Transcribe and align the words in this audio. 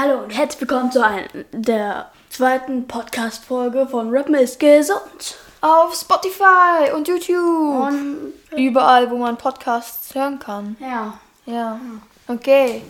Hallo 0.00 0.22
und 0.22 0.30
herzlich 0.30 0.60
willkommen 0.60 0.92
zu 0.92 1.04
einer 1.04 1.24
der 1.50 2.12
zweiten 2.30 2.86
Podcast-Folge 2.86 3.88
von 3.88 4.10
Rap 4.10 4.28
ist 4.28 4.60
gesund. 4.60 5.36
Auf 5.60 5.92
Spotify 5.92 6.92
und 6.94 7.08
YouTube. 7.08 7.34
Und 7.34 8.32
Überall, 8.56 9.10
wo 9.10 9.16
man 9.16 9.36
Podcasts 9.36 10.14
hören 10.14 10.38
kann. 10.38 10.76
ja, 10.78 11.14
Ja. 11.46 11.80
Okay. 12.28 12.82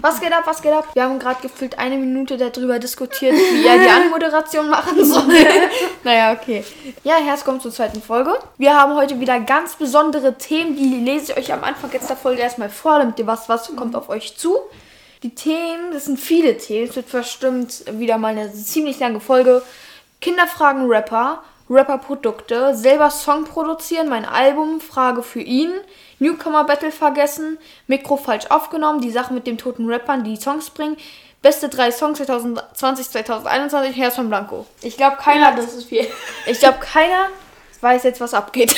Was 0.00 0.20
geht 0.20 0.32
ab, 0.32 0.42
was 0.44 0.62
geht 0.62 0.72
ab? 0.72 0.86
Wir 0.94 1.02
haben 1.02 1.18
gerade 1.18 1.42
gefühlt 1.42 1.76
eine 1.80 1.96
Minute 1.96 2.36
darüber 2.36 2.78
diskutiert, 2.78 3.34
wie 3.34 3.66
er 3.66 3.78
die 3.78 3.88
Anmoderation 4.04 4.70
machen 4.70 5.04
soll. 5.04 5.34
naja, 6.04 6.32
okay. 6.32 6.64
Ja, 7.02 7.14
herzlich 7.14 7.38
willkommen 7.40 7.60
zur 7.60 7.72
zweiten 7.72 8.00
Folge. 8.00 8.38
Wir 8.56 8.78
haben 8.78 8.94
heute 8.94 9.18
wieder 9.18 9.40
ganz 9.40 9.74
besondere 9.74 10.38
Themen, 10.38 10.76
die 10.76 11.00
lese 11.00 11.32
ich 11.32 11.38
euch 11.38 11.52
am 11.52 11.64
Anfang 11.64 11.90
jetzt 11.92 12.08
der 12.08 12.16
Folge 12.16 12.40
erstmal 12.40 12.70
vor, 12.70 13.00
damit 13.00 13.18
ihr 13.18 13.26
was, 13.26 13.48
was 13.48 13.74
kommt 13.74 13.96
auf 13.96 14.08
euch 14.08 14.36
zu. 14.36 14.58
Die 15.22 15.34
Themen, 15.34 15.92
das 15.92 16.06
sind 16.06 16.18
viele 16.18 16.56
Themen. 16.56 16.88
Es 16.88 16.96
wird 16.96 17.10
bestimmt 17.10 17.84
wieder 17.92 18.18
mal 18.18 18.36
eine 18.36 18.52
ziemlich 18.52 18.98
lange 18.98 19.20
Folge. 19.20 19.62
Kinderfragen 20.20 20.86
Rapper, 20.88 21.42
Rapper-Produkte, 21.70 22.74
selber 22.74 23.10
Song 23.10 23.44
produzieren, 23.44 24.08
mein 24.08 24.24
Album, 24.24 24.80
Frage 24.80 25.22
für 25.22 25.40
ihn, 25.40 25.72
Newcomer 26.18 26.64
Battle 26.64 26.92
vergessen, 26.92 27.58
Mikro 27.86 28.16
falsch 28.16 28.46
aufgenommen, 28.50 29.00
die 29.00 29.10
Sache 29.10 29.32
mit 29.32 29.46
dem 29.46 29.58
toten 29.58 29.88
Rappern, 29.88 30.22
die 30.24 30.36
Songs 30.36 30.70
bringen, 30.70 30.96
beste 31.40 31.68
drei 31.68 31.90
Songs 31.90 32.18
2020, 32.18 33.10
2021, 33.10 33.96
Herz 33.96 34.14
von 34.16 34.28
Blanco. 34.28 34.66
Ich 34.82 34.96
glaube, 34.96 35.16
keiner, 35.16 35.50
ja, 35.50 35.56
das 35.56 35.74
ist 35.74 35.88
viel. 35.88 36.06
ich 36.46 36.58
glaube, 36.58 36.78
keiner 36.78 37.28
weiß 37.80 38.04
jetzt, 38.04 38.20
was 38.20 38.32
abgeht. 38.32 38.76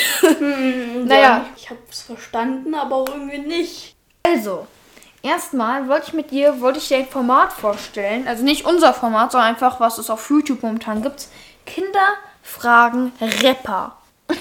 Naja. 1.05 1.45
ich 1.55 1.69
habe 1.69 1.79
es 1.89 2.01
verstanden, 2.01 2.73
aber 2.73 2.95
auch 2.95 3.09
irgendwie 3.09 3.37
nicht. 3.37 3.95
Also, 4.23 4.65
erstmal 5.25 5.87
wollte 5.87 6.07
ich 6.07 6.13
mit 6.13 6.31
dir, 6.31 6.61
wollte 6.61 6.79
ich 6.79 6.87
dir 6.87 6.97
ein 6.97 7.07
Format 7.07 7.51
vorstellen. 7.53 8.27
Also 8.27 8.43
nicht 8.43 8.65
unser 8.65 8.93
Format, 8.93 9.31
sondern 9.31 9.49
einfach, 9.49 9.79
was 9.79 9.97
es 9.97 10.09
auf 10.09 10.29
YouTube 10.29 10.63
momentan 10.63 11.01
gibt. 11.01 11.27
Kinderfragen 11.65 13.11
Rapper. 13.41 13.95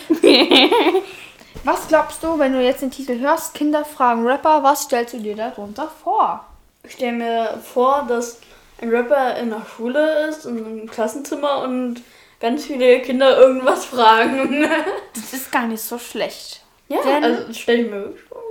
was 1.64 1.88
glaubst 1.88 2.22
du, 2.22 2.38
wenn 2.38 2.52
du 2.52 2.62
jetzt 2.62 2.82
den 2.82 2.90
Titel 2.90 3.18
hörst, 3.18 3.54
Kinderfragen 3.54 4.26
Rapper, 4.26 4.62
was 4.62 4.82
stellst 4.82 5.14
du 5.14 5.18
dir 5.18 5.36
darunter 5.36 5.90
vor? 6.02 6.44
Ich 6.82 6.92
stelle 6.92 7.12
mir 7.12 7.60
vor, 7.62 8.04
dass 8.08 8.38
ein 8.80 8.90
Rapper 8.90 9.36
in 9.36 9.50
der 9.50 9.62
Schule 9.76 10.26
ist, 10.28 10.44
in 10.44 10.58
einem 10.58 10.90
Klassenzimmer 10.90 11.62
und 11.62 12.02
ganz 12.40 12.64
viele 12.66 13.00
Kinder 13.00 13.38
irgendwas 13.38 13.86
fragen. 13.86 14.68
Das 15.14 15.32
ist 15.32 15.50
gar 15.50 15.66
nicht 15.66 15.82
so 15.82 15.98
schlecht. 15.98 16.60
ja, 16.88 17.00
Denn- 17.02 17.24
also 17.24 17.44
das 17.44 17.58
stelle 17.58 17.82
ich 17.82 17.90
mir 17.90 18.00
wirklich 18.02 18.24
vor. 18.24 18.42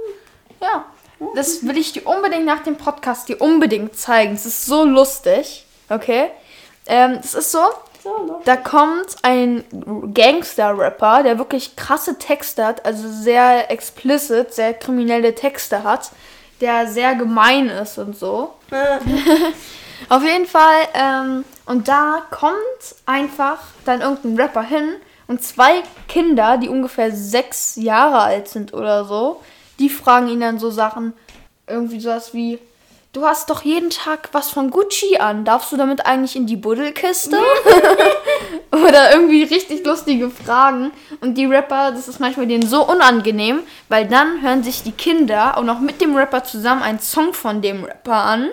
Ja, 0.61 0.85
das 1.35 1.65
will 1.65 1.77
ich 1.77 1.93
dir 1.93 2.05
unbedingt 2.05 2.45
nach 2.45 2.63
dem 2.63 2.77
Podcast 2.77 3.29
dir 3.29 3.41
unbedingt 3.41 3.95
zeigen. 3.95 4.33
Es 4.33 4.45
ist 4.45 4.65
so 4.65 4.83
lustig. 4.83 5.65
Okay? 5.89 6.29
Ähm, 6.85 7.19
es 7.23 7.33
ist 7.33 7.51
so. 7.51 7.59
Da 8.43 8.57
kommt 8.57 9.15
ein 9.21 9.63
Gangster-Rapper, 10.13 11.23
der 11.23 11.37
wirklich 11.37 11.77
krasse 11.77 12.17
Texte 12.17 12.65
hat, 12.65 12.85
also 12.85 13.07
sehr 13.07 13.71
explicit, 13.71 14.53
sehr 14.53 14.73
kriminelle 14.73 15.33
Texte 15.33 15.83
hat, 15.83 16.11
der 16.59 16.87
sehr 16.87 17.15
gemein 17.15 17.69
ist 17.69 17.97
und 17.97 18.17
so. 18.17 18.55
Auf 20.09 20.23
jeden 20.23 20.47
Fall, 20.47 20.87
ähm, 20.93 21.45
und 21.65 21.87
da 21.87 22.23
kommt 22.29 22.95
einfach 23.05 23.59
dann 23.85 24.01
irgendein 24.01 24.35
Rapper 24.35 24.63
hin 24.63 24.95
und 25.27 25.41
zwei 25.41 25.81
Kinder, 26.09 26.57
die 26.57 26.67
ungefähr 26.67 27.11
sechs 27.11 27.77
Jahre 27.77 28.19
alt 28.19 28.49
sind 28.49 28.73
oder 28.73 29.05
so, 29.05 29.41
die 29.79 29.89
fragen 29.89 30.27
ihn 30.27 30.39
dann 30.39 30.59
so 30.59 30.69
Sachen, 30.69 31.13
irgendwie 31.67 31.99
sowas 31.99 32.33
wie, 32.33 32.59
du 33.13 33.25
hast 33.25 33.49
doch 33.49 33.63
jeden 33.63 33.89
Tag 33.89 34.29
was 34.31 34.49
von 34.49 34.69
Gucci 34.69 35.17
an, 35.17 35.45
darfst 35.45 35.71
du 35.71 35.77
damit 35.77 36.05
eigentlich 36.05 36.35
in 36.35 36.47
die 36.47 36.57
Buddelkiste? 36.57 37.37
oder 38.71 39.13
irgendwie 39.13 39.43
richtig 39.43 39.85
lustige 39.85 40.29
Fragen. 40.29 40.91
Und 41.21 41.37
die 41.37 41.45
Rapper, 41.45 41.91
das 41.91 42.07
ist 42.07 42.19
manchmal 42.19 42.47
denen 42.47 42.67
so 42.67 42.87
unangenehm, 42.87 43.59
weil 43.87 44.07
dann 44.07 44.41
hören 44.41 44.63
sich 44.63 44.83
die 44.83 44.91
Kinder 44.91 45.57
auch 45.57 45.63
noch 45.63 45.79
mit 45.79 46.01
dem 46.01 46.15
Rapper 46.15 46.43
zusammen 46.43 46.81
einen 46.81 46.99
Song 46.99 47.33
von 47.33 47.61
dem 47.61 47.83
Rapper 47.83 48.15
an. 48.15 48.49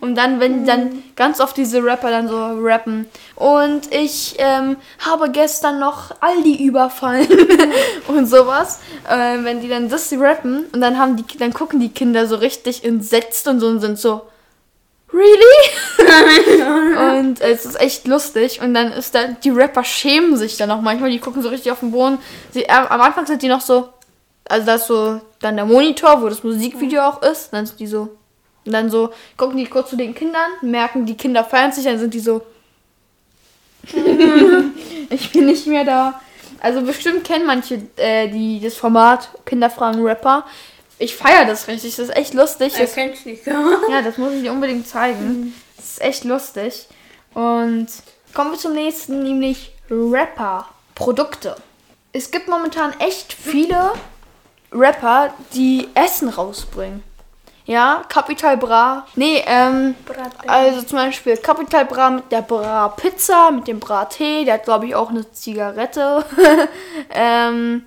Und 0.00 0.16
dann, 0.16 0.40
wenn 0.40 0.66
dann 0.66 1.02
ganz 1.16 1.40
oft 1.40 1.56
diese 1.56 1.82
Rapper 1.82 2.10
dann 2.10 2.28
so 2.28 2.36
rappen. 2.60 3.06
Und 3.34 3.92
ich 3.92 4.36
ähm, 4.38 4.76
habe 4.98 5.30
gestern 5.30 5.78
noch 5.78 6.14
Aldi 6.20 6.64
überfallen 6.64 7.28
und 8.08 8.26
sowas. 8.26 8.80
Äh, 9.08 9.38
wenn 9.42 9.60
die 9.60 9.68
dann 9.68 9.88
das 9.88 10.12
rappen 10.12 10.66
und 10.72 10.80
dann 10.80 10.98
haben 10.98 11.16
die, 11.16 11.38
dann 11.38 11.52
gucken 11.52 11.80
die 11.80 11.90
Kinder 11.90 12.26
so 12.26 12.36
richtig 12.36 12.84
entsetzt 12.84 13.48
und 13.48 13.60
so 13.60 13.68
und 13.68 13.80
sind 13.80 13.98
so, 13.98 14.22
really? 15.12 15.98
und 17.18 17.40
es 17.40 17.64
ist 17.64 17.80
echt 17.80 18.06
lustig. 18.06 18.60
Und 18.60 18.74
dann 18.74 18.92
ist 18.92 19.14
da, 19.14 19.28
die 19.28 19.50
Rapper 19.50 19.84
schämen 19.84 20.36
sich 20.36 20.56
dann 20.56 20.70
auch 20.70 20.80
manchmal. 20.80 21.10
Die 21.10 21.18
gucken 21.18 21.42
so 21.42 21.48
richtig 21.48 21.72
auf 21.72 21.80
den 21.80 21.92
Boden. 21.92 22.18
Sie, 22.52 22.64
äh, 22.64 22.72
am 22.72 23.00
Anfang 23.00 23.26
sind 23.26 23.42
die 23.42 23.48
noch 23.48 23.60
so, 23.60 23.88
also 24.48 24.66
da 24.66 24.74
ist 24.74 24.86
so 24.86 25.20
dann 25.40 25.56
der 25.56 25.66
Monitor, 25.66 26.22
wo 26.22 26.28
das 26.28 26.42
Musikvideo 26.42 27.02
auch 27.02 27.22
ist. 27.22 27.52
Dann 27.52 27.66
sind 27.66 27.80
die 27.80 27.86
so, 27.86 28.16
und 28.68 28.72
dann 28.74 28.90
so, 28.90 29.10
gucken 29.36 29.56
die 29.56 29.66
kurz 29.66 29.90
zu 29.90 29.96
den 29.96 30.14
Kindern, 30.14 30.50
merken, 30.62 31.06
die 31.06 31.16
Kinder 31.16 31.44
feiern 31.44 31.72
sich, 31.72 31.84
dann 31.84 31.98
sind 31.98 32.14
die 32.14 32.20
so, 32.20 32.42
ich 35.10 35.32
bin 35.32 35.46
nicht 35.46 35.66
mehr 35.66 35.84
da. 35.84 36.20
Also 36.60 36.82
bestimmt 36.82 37.24
kennen 37.24 37.46
manche 37.46 37.80
äh, 37.96 38.28
die 38.28 38.60
das 38.60 38.74
Format 38.74 39.28
Kinderfragen 39.46 40.04
Rapper. 40.04 40.44
Ich 40.98 41.14
feiere 41.14 41.44
das 41.44 41.68
richtig, 41.68 41.96
das 41.96 42.08
ist 42.08 42.16
echt 42.16 42.34
lustig. 42.34 42.74
Das, 42.76 42.94
kennt 42.94 43.24
nicht. 43.24 43.46
ja, 43.46 44.02
das 44.02 44.18
muss 44.18 44.32
ich 44.32 44.42
dir 44.42 44.52
unbedingt 44.52 44.86
zeigen. 44.88 45.54
Das 45.76 45.92
ist 45.92 46.02
echt 46.02 46.24
lustig. 46.24 46.88
Und 47.34 47.86
kommen 48.34 48.50
wir 48.50 48.58
zum 48.58 48.74
nächsten, 48.74 49.22
nämlich 49.22 49.72
Rapper. 49.90 50.68
Produkte. 50.94 51.56
Es 52.12 52.30
gibt 52.32 52.48
momentan 52.48 52.92
echt 52.98 53.32
viele 53.32 53.92
Rapper, 54.72 55.32
die 55.54 55.88
Essen 55.94 56.28
rausbringen. 56.28 57.04
Ja, 57.68 58.02
Capital 58.08 58.56
Bra. 58.56 59.06
Nee, 59.14 59.44
ähm, 59.46 59.94
also 60.46 60.80
zum 60.80 60.96
Beispiel 60.96 61.36
Capital 61.36 61.84
Bra 61.84 62.08
mit 62.08 62.32
der 62.32 62.40
Bra 62.40 62.88
Pizza, 62.88 63.50
mit 63.50 63.68
dem 63.68 63.78
Bra 63.78 64.06
Tee. 64.06 64.46
Der 64.46 64.54
hat, 64.54 64.64
glaube 64.64 64.86
ich, 64.86 64.94
auch 64.94 65.10
eine 65.10 65.30
Zigarette. 65.32 66.24
ähm, 67.10 67.84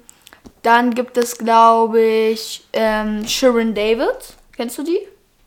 dann 0.62 0.94
gibt 0.94 1.18
es, 1.18 1.36
glaube 1.36 2.00
ich, 2.00 2.64
ähm, 2.74 3.28
Sharon 3.28 3.74
David. 3.74 4.36
Kennst 4.56 4.78
du 4.78 4.84
die? 4.84 5.00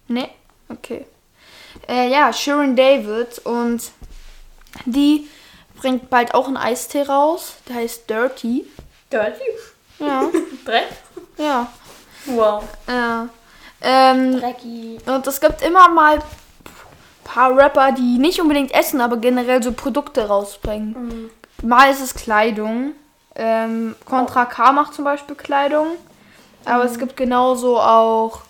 Nee? 0.08 0.28
Okay. 0.68 1.06
Äh, 1.88 2.10
ja, 2.10 2.32
Sharon 2.32 2.74
David 2.74 3.38
und 3.44 3.92
die 4.84 5.28
bringt 5.76 6.10
bald 6.10 6.34
auch 6.34 6.48
einen 6.48 6.56
Eistee 6.56 7.02
raus. 7.02 7.54
Der 7.68 7.76
heißt 7.76 8.10
Dirty. 8.10 8.66
Dirty. 9.12 9.44
Ja, 10.00 10.28
Dreck. 10.64 10.88
ja. 11.38 11.72
Wow. 12.26 12.64
ja. 12.88 13.28
Ähm, 13.84 14.40
Drecki. 14.40 14.98
und 15.06 15.26
es 15.26 15.40
gibt 15.40 15.62
immer 15.62 15.88
mal 15.88 16.18
paar 17.24 17.56
Rapper, 17.56 17.92
die 17.92 18.18
nicht 18.18 18.40
unbedingt 18.40 18.72
essen, 18.72 19.00
aber 19.00 19.16
generell 19.16 19.62
so 19.62 19.72
Produkte 19.72 20.28
rausbringen. 20.28 21.30
Mal 21.62 21.90
ist 21.90 22.00
es 22.00 22.14
Kleidung. 22.14 22.92
Ähm, 23.34 23.96
Contra 24.04 24.44
K 24.44 24.72
macht 24.72 24.94
zum 24.94 25.04
Beispiel 25.04 25.34
Kleidung. 25.34 25.88
Aber 26.64 26.84
es 26.84 26.98
gibt 26.98 27.16
genauso 27.16 27.78
auch 27.80 28.40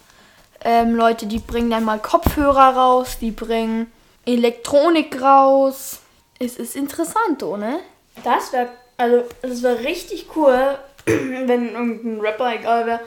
ähm, 0.64 0.94
Leute, 0.94 1.26
die 1.26 1.38
bringen 1.38 1.70
dann 1.70 1.84
mal 1.84 1.98
Kopfhörer 1.98 2.76
raus, 2.76 3.18
die 3.20 3.30
bringen 3.30 3.90
Elektronik 4.26 5.20
raus. 5.20 6.00
Es 6.38 6.56
ist 6.56 6.76
interessant, 6.76 7.42
oder? 7.42 7.78
Das 8.22 8.52
wäre, 8.52 8.68
also, 8.96 9.24
das 9.42 9.62
wäre 9.62 9.80
richtig 9.80 10.26
cool, 10.36 10.78
wenn 11.06 11.72
irgendein 11.72 12.20
Rapper, 12.20 12.54
egal 12.54 12.86
wer, 12.86 13.00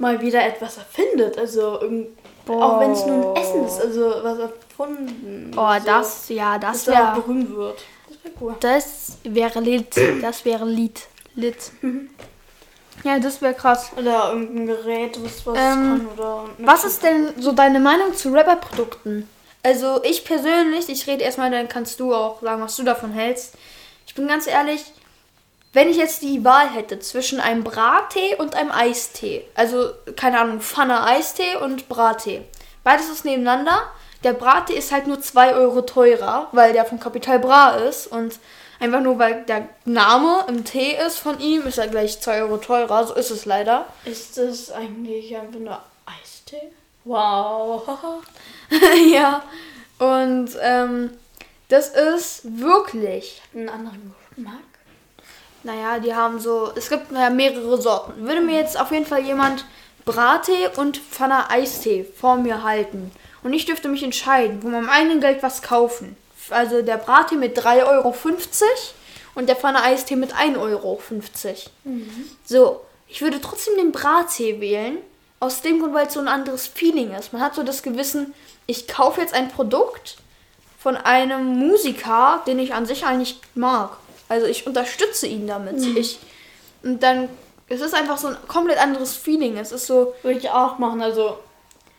mal 0.00 0.20
wieder 0.20 0.44
etwas 0.44 0.78
erfindet. 0.78 1.38
Also, 1.38 1.80
irgend, 1.80 2.08
auch 2.48 2.80
wenn 2.80 2.90
es 2.92 3.06
nur 3.06 3.36
ein 3.36 3.42
Essen 3.42 3.64
ist, 3.64 3.80
also 3.80 4.12
was 4.22 4.38
erfunden. 4.38 5.52
Oh, 5.56 5.74
so, 5.78 5.84
das, 5.86 6.28
ja, 6.28 6.58
das 6.58 6.86
wäre. 6.86 7.12
berühmt 7.14 7.54
wird. 7.54 7.78
Das 8.08 8.24
wäre 8.24 8.34
cool. 8.40 8.54
Das 8.60 9.18
wäre 9.22 9.60
Lit. 9.60 9.96
Das 10.20 10.44
wäre 10.44 10.64
Lied. 10.64 11.00
Lit. 11.36 11.70
Ja, 13.04 13.18
das 13.18 13.40
wäre 13.40 13.54
krass. 13.54 13.90
Oder 13.96 14.32
irgendein 14.32 14.66
Gerät, 14.66 15.18
was 15.22 15.46
was 15.46 15.56
Ähm, 15.56 15.62
kann. 15.74 16.08
Oder 16.16 16.44
Was 16.58 16.84
ist 16.84 17.02
denn 17.02 17.28
so 17.38 17.52
deine 17.52 17.80
Meinung 17.80 18.14
zu 18.14 18.30
Rapper-Produkten? 18.32 19.28
Also 19.62 20.02
ich 20.04 20.24
persönlich, 20.24 20.88
ich 20.88 21.06
rede 21.06 21.22
erstmal, 21.22 21.50
dann 21.50 21.68
kannst 21.68 22.00
du 22.00 22.14
auch 22.14 22.40
sagen, 22.42 22.62
was 22.62 22.76
du 22.76 22.82
davon 22.82 23.12
hältst. 23.12 23.54
Ich 24.06 24.14
bin 24.14 24.26
ganz 24.26 24.46
ehrlich, 24.46 24.82
wenn 25.72 25.88
ich 25.88 25.96
jetzt 25.96 26.22
die 26.22 26.44
Wahl 26.44 26.68
hätte 26.68 26.98
zwischen 26.98 27.40
einem 27.40 27.62
Brattee 27.62 28.34
und 28.36 28.54
einem 28.54 28.72
Eistee, 28.72 29.46
also 29.54 29.90
keine 30.16 30.40
Ahnung, 30.40 30.60
Pfanne 30.60 31.04
Eistee 31.04 31.56
und 31.56 31.88
Brattee, 31.88 32.42
beides 32.82 33.08
ist 33.08 33.24
nebeneinander. 33.24 33.82
Der 34.24 34.32
Brattee 34.32 34.74
ist 34.74 34.92
halt 34.92 35.06
nur 35.06 35.20
2 35.20 35.54
Euro 35.54 35.82
teurer, 35.82 36.48
weil 36.52 36.72
der 36.72 36.84
von 36.84 37.00
Capital 37.00 37.38
Bra 37.38 37.70
ist 37.76 38.06
und 38.08 38.38
einfach 38.78 39.00
nur 39.00 39.18
weil 39.18 39.44
der 39.44 39.68
Name 39.84 40.44
im 40.48 40.64
Tee 40.64 40.96
ist 41.06 41.18
von 41.18 41.40
ihm, 41.40 41.66
ist 41.66 41.78
er 41.78 41.88
gleich 41.88 42.20
2 42.20 42.42
Euro 42.42 42.58
teurer, 42.58 43.06
so 43.06 43.14
ist 43.14 43.30
es 43.30 43.46
leider. 43.46 43.86
Ist 44.04 44.36
das 44.36 44.72
eigentlich 44.72 45.34
einfach 45.36 45.60
nur 45.60 45.80
Eistee? 46.04 46.72
Wow. 47.04 48.22
ja. 49.12 49.42
Und 49.98 50.50
ähm, 50.60 51.12
das 51.68 51.88
ist 51.90 52.42
wirklich, 52.58 53.40
Einen 53.54 53.68
anderen 53.68 54.14
Geschmack. 54.34 54.69
Naja, 55.62 55.98
die 55.98 56.14
haben 56.14 56.40
so, 56.40 56.72
es 56.74 56.88
gibt 56.88 57.12
ja 57.12 57.30
mehrere 57.30 57.80
Sorten. 57.80 58.26
Würde 58.26 58.40
mir 58.40 58.56
jetzt 58.56 58.80
auf 58.80 58.90
jeden 58.90 59.06
Fall 59.06 59.20
jemand 59.20 59.64
Brattee 60.04 60.68
und 60.76 60.98
Pfanne 60.98 61.50
Eistee 61.50 62.04
vor 62.18 62.36
mir 62.36 62.62
halten. 62.62 63.10
Und 63.42 63.52
ich 63.52 63.66
dürfte 63.66 63.88
mich 63.88 64.02
entscheiden, 64.02 64.62
wo 64.62 64.68
mit 64.68 64.80
meinem 64.80 64.90
eigenen 64.90 65.20
Geld 65.20 65.42
was 65.42 65.62
kaufen. 65.62 66.16
Also 66.50 66.82
der 66.82 66.96
Brattee 66.96 67.36
mit 67.36 67.58
3,50 67.58 67.86
Euro 67.86 68.14
und 69.34 69.48
der 69.48 69.56
Pfanne 69.56 69.82
Eistee 69.82 70.16
mit 70.16 70.34
1,50 70.34 70.58
Euro. 70.58 71.00
So, 72.44 72.80
ich 73.08 73.22
würde 73.22 73.40
trotzdem 73.40 73.76
den 73.76 73.92
Brattee 73.92 74.60
wählen. 74.60 74.98
Aus 75.42 75.62
dem 75.62 75.80
Grund, 75.80 75.94
weil 75.94 76.06
es 76.06 76.12
so 76.12 76.20
ein 76.20 76.28
anderes 76.28 76.66
Feeling 76.66 77.14
ist. 77.14 77.32
Man 77.32 77.40
hat 77.40 77.54
so 77.54 77.62
das 77.62 77.82
Gewissen, 77.82 78.34
ich 78.66 78.86
kaufe 78.86 79.22
jetzt 79.22 79.32
ein 79.32 79.48
Produkt 79.48 80.18
von 80.78 80.98
einem 80.98 81.58
Musiker, 81.58 82.42
den 82.46 82.58
ich 82.58 82.74
an 82.74 82.84
sich 82.84 83.06
eigentlich 83.06 83.40
mag. 83.54 83.96
Also 84.30 84.46
ich 84.46 84.64
unterstütze 84.64 85.26
ihn 85.26 85.48
damit. 85.48 85.82
Ich, 85.96 86.20
und 86.84 87.02
dann, 87.02 87.28
es 87.68 87.80
ist 87.80 87.94
einfach 87.94 88.16
so 88.16 88.28
ein 88.28 88.36
komplett 88.46 88.78
anderes 88.78 89.16
Feeling. 89.16 89.56
Es 89.58 89.72
ist 89.72 89.88
so, 89.88 90.14
Würde 90.22 90.38
ich 90.38 90.48
auch 90.48 90.78
machen. 90.78 91.02
Also, 91.02 91.40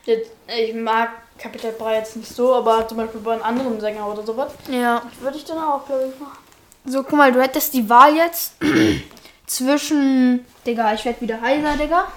jetzt, 0.05 0.31
ich 0.47 0.73
mag 0.73 1.09
Capital 1.37 1.73
Bra 1.73 1.93
jetzt 1.93 2.15
nicht 2.15 2.33
so, 2.33 2.55
aber 2.55 2.87
zum 2.87 2.97
Beispiel 2.99 3.19
bei 3.19 3.33
einem 3.33 3.43
anderen 3.43 3.81
Sänger 3.81 4.07
oder 4.07 4.23
sowas. 4.25 4.53
ja. 4.69 5.01
Würde 5.19 5.37
ich 5.37 5.43
dann 5.43 5.57
auch, 5.57 5.85
glaube 5.85 6.09
ich, 6.13 6.19
machen. 6.21 6.37
So, 6.85 7.03
guck 7.03 7.17
mal, 7.17 7.33
du 7.33 7.41
hättest 7.41 7.73
die 7.73 7.89
Wahl 7.89 8.15
jetzt 8.15 8.53
zwischen. 9.45 10.45
Digga, 10.65 10.93
ich 10.93 11.03
werde 11.03 11.19
wieder 11.19 11.41
heiser, 11.41 11.75
Digga. 11.75 12.07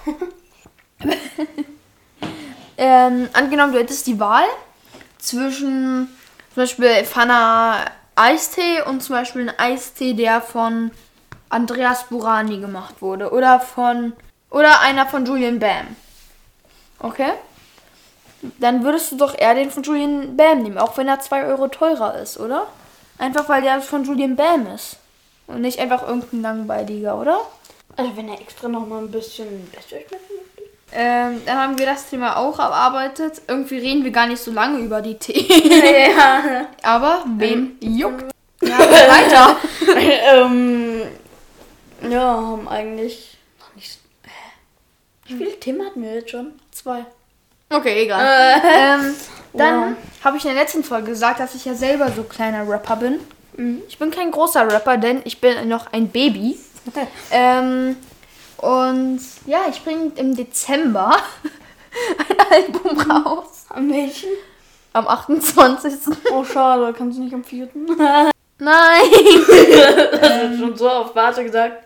ähm, 2.77 3.27
angenommen, 3.33 3.73
du 3.73 3.79
hättest 3.79 4.07
die 4.07 4.17
Wahl 4.17 4.45
zwischen 5.17 6.07
zum 6.53 6.63
Beispiel 6.63 7.03
Fana 7.03 7.83
Eistee 8.15 8.81
und 8.81 9.01
zum 9.01 9.15
Beispiel 9.15 9.49
ein 9.49 9.59
Eistee, 9.59 10.13
der 10.13 10.41
von 10.41 10.91
Andreas 11.49 12.05
Burani 12.05 12.59
gemacht 12.59 13.01
wurde. 13.01 13.31
Oder 13.31 13.59
von. 13.59 14.13
Oder 14.49 14.79
einer 14.81 15.05
von 15.05 15.25
Julian 15.25 15.59
Bam. 15.59 15.95
Okay? 16.99 17.33
Dann 18.59 18.83
würdest 18.83 19.11
du 19.11 19.17
doch 19.17 19.37
eher 19.37 19.55
den 19.55 19.71
von 19.71 19.83
Julian 19.83 20.37
Bam 20.37 20.63
nehmen, 20.63 20.77
auch 20.77 20.97
wenn 20.97 21.07
er 21.07 21.19
2 21.19 21.45
Euro 21.45 21.67
teurer 21.67 22.19
ist, 22.19 22.39
oder? 22.39 22.67
Einfach 23.17 23.49
weil 23.49 23.61
der 23.61 23.81
von 23.81 24.03
Julian 24.03 24.35
Bam 24.35 24.67
ist. 24.67 24.97
Und 25.47 25.61
nicht 25.61 25.79
einfach 25.79 26.07
irgendein 26.07 26.41
langweiliger, 26.41 27.19
oder? 27.19 27.39
Also, 27.97 28.15
wenn 28.15 28.29
er 28.29 28.39
extra 28.39 28.67
noch 28.67 28.87
mal 28.87 28.99
ein 28.99 29.11
bisschen 29.11 29.69
besser 29.71 29.97
schmecken. 30.07 30.34
Ähm, 30.97 31.41
dann 31.45 31.57
haben 31.57 31.77
wir 31.77 31.85
das 31.85 32.09
Thema 32.09 32.37
auch 32.37 32.57
erarbeitet. 32.57 33.41
Irgendwie 33.47 33.77
reden 33.77 34.03
wir 34.03 34.11
gar 34.11 34.27
nicht 34.27 34.41
so 34.41 34.51
lange 34.51 34.79
über 34.79 35.01
die 35.01 35.15
Themen. 35.15 35.71
ja. 36.17 36.67
Aber 36.83 37.23
wen 37.37 37.77
juckt? 37.81 38.31
Ja, 38.61 38.79
weiter. 38.79 39.57
ähm, 40.33 41.01
ja, 42.09 42.21
haben 42.21 42.67
eigentlich 42.69 43.37
noch 43.59 43.75
nicht. 43.75 43.99
Hä? 44.23 44.29
Wie 45.27 45.33
viele 45.35 45.59
Themen 45.59 45.85
hatten 45.85 46.01
wir 46.01 46.13
jetzt 46.15 46.29
schon? 46.31 46.53
Zwei. 46.71 47.05
Okay, 47.69 48.03
egal. 48.03 48.61
ähm, 48.63 49.13
dann 49.53 49.81
Ja. 49.91 49.97
habe 50.23 50.37
ich 50.37 50.45
in 50.45 50.53
der 50.53 50.61
letzten 50.61 50.83
Folge 50.83 51.07
gesagt, 51.11 51.39
dass 51.39 51.55
ich 51.55 51.65
ja 51.65 51.73
selber 51.73 52.11
so 52.11 52.23
kleiner 52.23 52.67
Rapper 52.69 52.95
bin. 52.97 53.19
Ich 53.87 53.97
bin 53.97 54.11
kein 54.11 54.31
großer 54.31 54.69
Rapper, 54.71 54.97
denn 54.97 55.21
ich 55.23 55.39
bin 55.41 55.67
noch 55.69 55.91
ein 55.93 56.09
Baby. 56.09 56.59
Ähm, 57.31 57.95
und 58.57 59.19
ja, 59.45 59.65
ich 59.69 59.83
bringe 59.83 60.11
im 60.15 60.35
Dezember 60.35 61.15
ein 62.29 62.39
Album 62.51 62.99
raus. 63.11 63.65
Am 63.69 63.91
welchen? 63.91 64.29
Am 64.93 65.07
28. 65.07 65.93
Oh, 66.31 66.43
schade, 66.43 66.93
kannst 66.97 67.17
du 67.17 67.23
nicht 67.23 67.33
am 67.33 67.43
vierten? 67.43 67.85
Nein. 68.57 69.01
Das 70.21 70.41
wird 70.41 70.59
schon 70.59 70.77
so 70.77 70.89
auf 70.89 71.15
Warte 71.15 71.43
gesagt. 71.43 71.83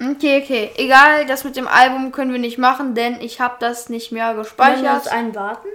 Okay, 0.00 0.42
okay. 0.42 0.70
Egal, 0.76 1.26
das 1.26 1.44
mit 1.44 1.56
dem 1.56 1.68
Album 1.68 2.10
können 2.12 2.32
wir 2.32 2.38
nicht 2.38 2.56
machen, 2.56 2.94
denn 2.94 3.20
ich 3.20 3.40
habe 3.40 3.56
das 3.60 3.90
nicht 3.90 4.12
mehr 4.12 4.24
Wie 4.24 4.28
lange 4.28 4.38
gespeichert. 4.42 5.04
ist 5.04 5.12
ein 5.12 5.34
Warten? 5.34 5.68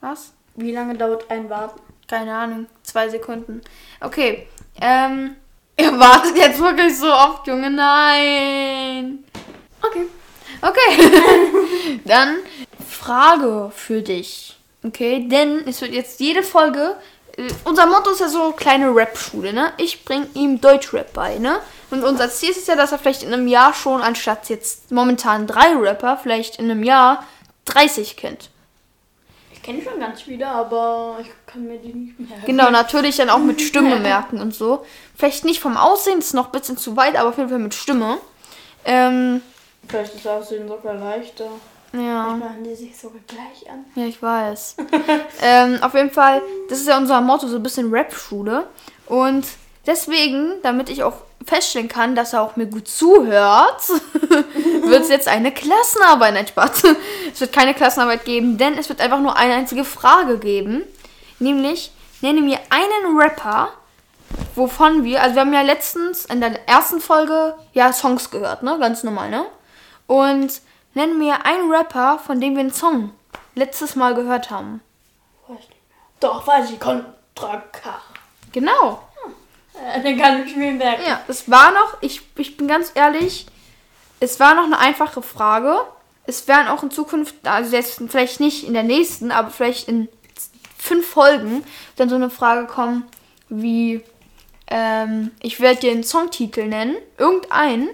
Was? 0.00 0.32
Wie 0.56 0.72
lange 0.72 0.96
dauert 0.96 1.30
ein 1.30 1.48
Warten? 1.48 1.80
Keine 2.08 2.34
Ahnung. 2.34 2.66
Zwei 2.82 3.08
Sekunden. 3.08 3.60
Okay. 4.00 4.48
Ähm. 4.80 5.36
Ihr 5.78 5.98
wartet 5.98 6.36
jetzt 6.36 6.58
wirklich 6.60 6.98
so 6.98 7.12
oft, 7.12 7.46
Junge. 7.46 7.70
Nein. 7.70 9.24
Okay. 9.82 10.06
Okay. 10.62 12.00
Dann 12.04 12.38
Frage 12.88 13.70
für 13.74 14.02
dich. 14.02 14.56
Okay, 14.84 15.26
denn 15.28 15.66
es 15.66 15.80
wird 15.80 15.92
jetzt 15.92 16.20
jede 16.20 16.42
Folge. 16.42 16.96
äh, 17.36 17.48
Unser 17.64 17.86
Motto 17.86 18.10
ist 18.10 18.20
ja 18.20 18.28
so 18.28 18.52
kleine 18.52 18.94
Rap-Schule, 18.94 19.52
ne? 19.52 19.72
Ich 19.78 20.04
bring 20.04 20.26
ihm 20.34 20.60
Deutschrap 20.60 21.12
bei, 21.12 21.38
ne? 21.38 21.60
Und 21.90 22.04
unser 22.04 22.30
Ziel 22.30 22.50
ist 22.50 22.68
ja, 22.68 22.76
dass 22.76 22.92
er 22.92 22.98
vielleicht 22.98 23.22
in 23.22 23.32
einem 23.32 23.46
Jahr 23.48 23.74
schon, 23.74 24.00
anstatt 24.00 24.48
jetzt 24.48 24.90
momentan 24.90 25.46
drei 25.46 25.74
Rapper, 25.76 26.18
vielleicht 26.20 26.56
in 26.58 26.70
einem 26.70 26.82
Jahr 26.82 27.24
30 27.66 28.16
kennt. 28.16 28.50
Ich 29.66 29.72
kenne 29.72 29.82
schon 29.82 29.98
ganz 29.98 30.22
viele, 30.22 30.46
aber 30.46 31.16
ich 31.20 31.26
kann 31.44 31.66
mir 31.66 31.76
die 31.78 31.92
nicht 31.92 32.20
mehr. 32.20 32.38
Genau, 32.46 32.70
natürlich 32.70 33.16
dann 33.16 33.30
auch 33.30 33.40
mit 33.40 33.60
Stimme 33.60 33.96
merken 34.00 34.40
und 34.40 34.54
so. 34.54 34.84
Vielleicht 35.16 35.44
nicht 35.44 35.58
vom 35.58 35.76
Aussehen, 35.76 36.20
ist 36.20 36.34
noch 36.34 36.46
ein 36.46 36.52
bisschen 36.52 36.76
zu 36.76 36.96
weit, 36.96 37.16
aber 37.16 37.30
auf 37.30 37.36
jeden 37.36 37.48
Fall 37.48 37.58
mit 37.58 37.74
Stimme. 37.74 38.18
Ähm, 38.84 39.40
Vielleicht 39.88 40.14
ist 40.14 40.24
das 40.24 40.42
Aussehen 40.42 40.68
sogar 40.68 40.94
leichter. 40.94 41.48
ja. 41.92 42.36
Machen 42.36 42.62
die 42.62 42.76
sich 42.76 42.96
sogar 42.96 43.20
gleich 43.26 43.68
an. 43.68 43.84
Ja, 43.96 44.04
ich 44.04 44.22
weiß. 44.22 44.76
ähm, 45.42 45.78
auf 45.82 45.94
jeden 45.94 46.12
Fall, 46.12 46.42
das 46.68 46.78
ist 46.78 46.86
ja 46.86 46.96
unser 46.96 47.20
Motto, 47.20 47.48
so 47.48 47.56
ein 47.56 47.62
bisschen 47.64 47.90
Rap-Schule. 47.92 48.68
Und 49.06 49.46
deswegen, 49.86 50.60
damit 50.62 50.88
ich 50.88 51.02
auch 51.02 51.14
feststellen 51.44 51.88
kann, 51.88 52.14
dass 52.14 52.32
er 52.32 52.42
auch 52.42 52.56
mir 52.56 52.66
gut 52.66 52.88
zuhört, 52.88 53.88
wird 54.84 55.02
es 55.02 55.08
jetzt 55.08 55.28
eine 55.28 55.52
Klassenarbeit. 55.52 56.34
Nein, 56.34 56.46
Spaß. 56.46 56.82
Es 57.32 57.40
wird 57.40 57.52
keine 57.52 57.74
Klassenarbeit 57.74 58.24
geben, 58.24 58.58
denn 58.58 58.76
es 58.78 58.88
wird 58.88 59.00
einfach 59.00 59.20
nur 59.20 59.36
eine 59.36 59.54
einzige 59.54 59.84
Frage 59.84 60.38
geben. 60.38 60.82
Nämlich, 61.38 61.92
nenne 62.20 62.40
mir 62.40 62.58
einen 62.70 63.18
Rapper, 63.18 63.68
wovon 64.54 65.04
wir, 65.04 65.22
also 65.22 65.34
wir 65.34 65.42
haben 65.42 65.52
ja 65.52 65.62
letztens 65.62 66.24
in 66.24 66.40
der 66.40 66.68
ersten 66.68 67.00
Folge 67.00 67.54
ja 67.72 67.92
Songs 67.92 68.30
gehört, 68.30 68.62
ne? 68.62 68.78
Ganz 68.80 69.04
normal, 69.04 69.30
ne? 69.30 69.44
Und 70.06 70.60
nenne 70.94 71.14
mir 71.14 71.44
einen 71.44 71.70
Rapper, 71.70 72.18
von 72.18 72.40
dem 72.40 72.54
wir 72.54 72.60
einen 72.60 72.72
Song 72.72 73.12
letztes 73.54 73.96
Mal 73.96 74.14
gehört 74.14 74.50
haben. 74.50 74.80
Weiß 75.46 75.58
nicht 75.58 75.68
mehr. 75.68 75.98
Doch, 76.20 76.46
weiß 76.46 76.70
ich. 76.70 76.80
Contra 76.80 77.56
K. 77.72 78.00
Genau. 78.52 79.05
Äh, 79.84 80.02
den 80.02 80.18
kann 80.18 80.46
ich 80.46 80.56
mir 80.56 80.72
merken. 80.72 81.02
Ja, 81.06 81.20
es 81.28 81.50
war 81.50 81.72
noch, 81.72 81.98
ich, 82.00 82.22
ich 82.36 82.56
bin 82.56 82.68
ganz 82.68 82.92
ehrlich, 82.94 83.46
es 84.20 84.40
war 84.40 84.54
noch 84.54 84.64
eine 84.64 84.78
einfache 84.78 85.22
Frage. 85.22 85.80
Es 86.26 86.48
werden 86.48 86.68
auch 86.68 86.82
in 86.82 86.90
Zukunft, 86.90 87.34
also 87.44 87.74
jetzt 87.74 88.02
vielleicht 88.08 88.40
nicht 88.40 88.66
in 88.66 88.74
der 88.74 88.82
nächsten, 88.82 89.30
aber 89.30 89.50
vielleicht 89.50 89.88
in 89.88 90.08
fünf 90.76 91.06
Folgen 91.06 91.64
dann 91.96 92.08
so 92.08 92.16
eine 92.16 92.30
Frage 92.30 92.66
kommen 92.66 93.04
wie, 93.48 94.02
ähm, 94.68 95.30
ich 95.40 95.60
werde 95.60 95.80
dir 95.80 95.92
einen 95.92 96.04
Songtitel 96.04 96.66
nennen, 96.66 96.96
irgendeinen, 97.16 97.88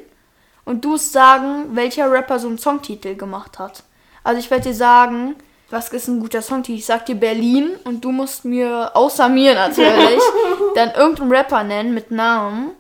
und 0.64 0.84
du 0.84 0.96
sagen, 0.96 1.74
welcher 1.74 2.10
Rapper 2.10 2.38
so 2.38 2.48
einen 2.48 2.58
Songtitel 2.58 3.16
gemacht 3.16 3.58
hat. 3.58 3.82
Also 4.22 4.38
ich 4.38 4.50
werde 4.50 4.68
dir 4.70 4.74
sagen, 4.74 5.34
was 5.72 5.88
ist 5.88 6.08
ein 6.08 6.20
guter 6.20 6.42
Songtitel? 6.42 6.78
Ich 6.78 6.86
sag 6.86 7.06
dir 7.06 7.14
Berlin 7.14 7.70
und 7.84 8.04
du 8.04 8.12
musst 8.12 8.44
mir, 8.44 8.90
außer 8.94 9.28
mir 9.28 9.54
natürlich, 9.54 10.20
dann 10.74 10.90
irgendeinen 10.90 11.32
Rapper 11.32 11.64
nennen 11.64 11.94
mit 11.94 12.10
Namen, 12.10 12.72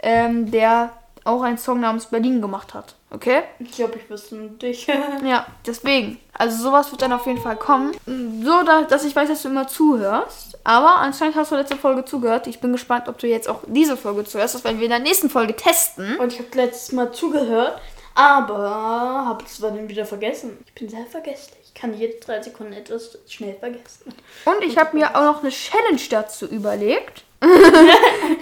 ähm, 0.00 0.50
der 0.50 0.92
auch 1.24 1.42
einen 1.42 1.58
Song 1.58 1.80
namens 1.80 2.06
Berlin 2.06 2.40
gemacht 2.40 2.72
hat. 2.72 2.94
Okay? 3.10 3.42
Ich 3.58 3.72
glaube, 3.72 3.96
ich 3.96 4.08
wüsste 4.08 4.36
nur 4.36 4.50
dich. 4.50 4.86
Ja, 5.24 5.46
deswegen. 5.66 6.20
Also 6.32 6.62
sowas 6.62 6.90
wird 6.92 7.02
dann 7.02 7.12
auf 7.12 7.26
jeden 7.26 7.40
Fall 7.40 7.56
kommen. 7.56 7.92
So, 8.06 8.62
da, 8.62 8.82
dass 8.82 9.04
ich 9.04 9.16
weiß, 9.16 9.28
dass 9.28 9.42
du 9.42 9.48
immer 9.48 9.66
zuhörst. 9.66 10.58
Aber 10.62 10.98
anscheinend 10.98 11.34
hast 11.34 11.50
du 11.50 11.56
letzte 11.56 11.76
Folge 11.76 12.04
zugehört. 12.04 12.46
Ich 12.46 12.60
bin 12.60 12.72
gespannt, 12.72 13.08
ob 13.08 13.18
du 13.18 13.26
jetzt 13.26 13.48
auch 13.48 13.60
diese 13.66 13.96
Folge 13.96 14.24
zuhörst. 14.24 14.54
Das 14.54 14.64
werden 14.64 14.78
wir 14.78 14.84
in 14.84 14.90
der 14.90 15.00
nächsten 15.00 15.30
Folge 15.30 15.56
testen. 15.56 16.16
Und 16.18 16.32
ich 16.32 16.38
habe 16.38 16.48
letztes 16.54 16.92
Mal 16.92 17.10
zugehört, 17.12 17.80
aber 18.14 19.24
habe 19.26 19.44
es 19.44 19.58
dann 19.58 19.88
wieder 19.88 20.04
vergessen. 20.04 20.58
Ich 20.66 20.74
bin 20.74 20.88
sehr 20.88 21.06
vergesslich. 21.06 21.65
Ich 21.76 21.82
kann 21.82 21.92
jede 21.92 22.14
drei 22.20 22.40
Sekunden 22.40 22.72
etwas 22.72 23.18
schnell 23.28 23.54
vergessen. 23.54 24.14
Und 24.46 24.64
ich 24.64 24.78
habe 24.78 24.96
mir 24.96 25.14
auch 25.14 25.34
noch 25.34 25.42
eine 25.42 25.50
Challenge 25.50 26.00
dazu 26.08 26.46
überlegt. 26.46 27.24
ähm, 27.42 27.50